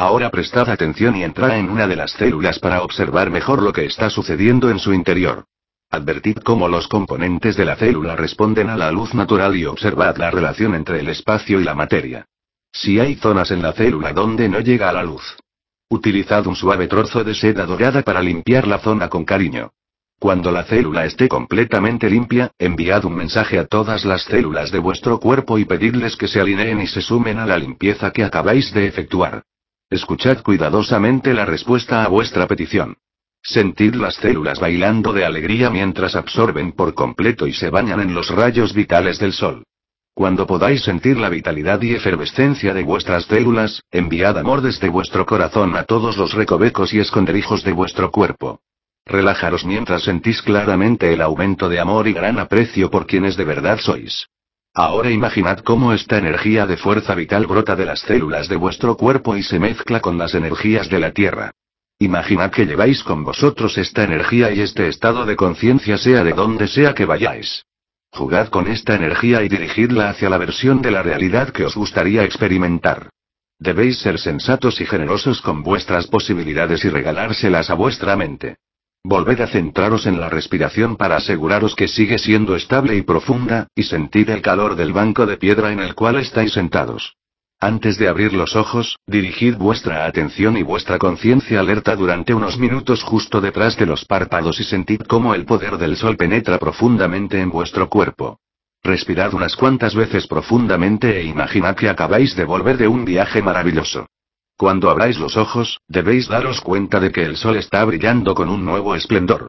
[0.00, 3.84] Ahora prestad atención y entrad en una de las células para observar mejor lo que
[3.84, 5.44] está sucediendo en su interior.
[5.90, 10.30] Advertid cómo los componentes de la célula responden a la luz natural y observad la
[10.30, 12.24] relación entre el espacio y la materia.
[12.72, 15.36] Si hay zonas en la célula donde no llega la luz,
[15.90, 19.72] Utilizad un suave trozo de seda dorada para limpiar la zona con cariño.
[20.18, 25.20] Cuando la célula esté completamente limpia, enviad un mensaje a todas las células de vuestro
[25.20, 28.86] cuerpo y pedidles que se alineen y se sumen a la limpieza que acabáis de
[28.86, 29.42] efectuar.
[29.90, 32.96] Escuchad cuidadosamente la respuesta a vuestra petición.
[33.42, 38.30] Sentid las células bailando de alegría mientras absorben por completo y se bañan en los
[38.30, 39.64] rayos vitales del sol.
[40.14, 45.74] Cuando podáis sentir la vitalidad y efervescencia de vuestras células, enviad amor desde vuestro corazón
[45.74, 48.60] a todos los recovecos y esconderijos de vuestro cuerpo.
[49.06, 53.80] Relajaros mientras sentís claramente el aumento de amor y gran aprecio por quienes de verdad
[53.80, 54.28] sois.
[54.74, 59.36] Ahora imaginad cómo esta energía de fuerza vital brota de las células de vuestro cuerpo
[59.36, 61.50] y se mezcla con las energías de la Tierra.
[61.98, 66.68] Imaginad que lleváis con vosotros esta energía y este estado de conciencia sea de donde
[66.68, 67.64] sea que vayáis.
[68.12, 72.24] Jugad con esta energía y dirigidla hacia la versión de la realidad que os gustaría
[72.24, 73.10] experimentar.
[73.58, 78.56] Debéis ser sensatos y generosos con vuestras posibilidades y regalárselas a vuestra mente.
[79.02, 83.84] Volved a centraros en la respiración para aseguraros que sigue siendo estable y profunda, y
[83.84, 87.14] sentir el calor del banco de piedra en el cual estáis sentados.
[87.58, 93.02] Antes de abrir los ojos, dirigid vuestra atención y vuestra conciencia alerta durante unos minutos
[93.02, 97.50] justo detrás de los párpados y sentid cómo el poder del sol penetra profundamente en
[97.50, 98.38] vuestro cuerpo.
[98.82, 104.06] Respirad unas cuantas veces profundamente e imaginad que acabáis de volver de un viaje maravilloso.
[104.60, 108.62] Cuando abráis los ojos, debéis daros cuenta de que el sol está brillando con un
[108.62, 109.46] nuevo esplendor.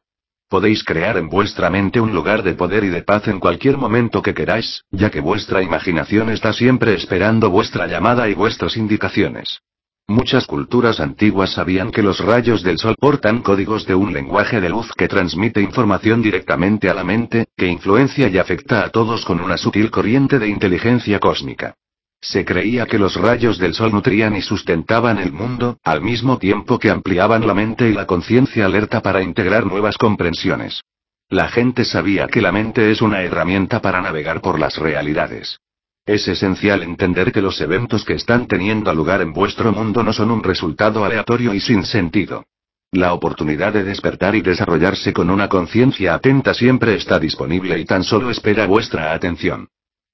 [0.47, 4.21] Podéis crear en vuestra mente un lugar de poder y de paz en cualquier momento
[4.21, 9.59] que queráis, ya que vuestra imaginación está siempre esperando vuestra llamada y vuestras indicaciones.
[10.07, 14.69] Muchas culturas antiguas sabían que los rayos del sol portan códigos de un lenguaje de
[14.69, 19.41] luz que transmite información directamente a la mente, que influencia y afecta a todos con
[19.41, 21.75] una sutil corriente de inteligencia cósmica.
[22.21, 26.77] Se creía que los rayos del sol nutrían y sustentaban el mundo, al mismo tiempo
[26.77, 30.81] que ampliaban la mente y la conciencia alerta para integrar nuevas comprensiones.
[31.29, 35.57] La gente sabía que la mente es una herramienta para navegar por las realidades.
[36.05, 40.29] Es esencial entender que los eventos que están teniendo lugar en vuestro mundo no son
[40.29, 42.45] un resultado aleatorio y sin sentido.
[42.91, 48.03] La oportunidad de despertar y desarrollarse con una conciencia atenta siempre está disponible y tan
[48.03, 49.69] solo espera vuestra atención.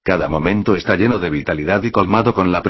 [0.08, 2.62] Cada momento está lleno de vitalidad y colmado con la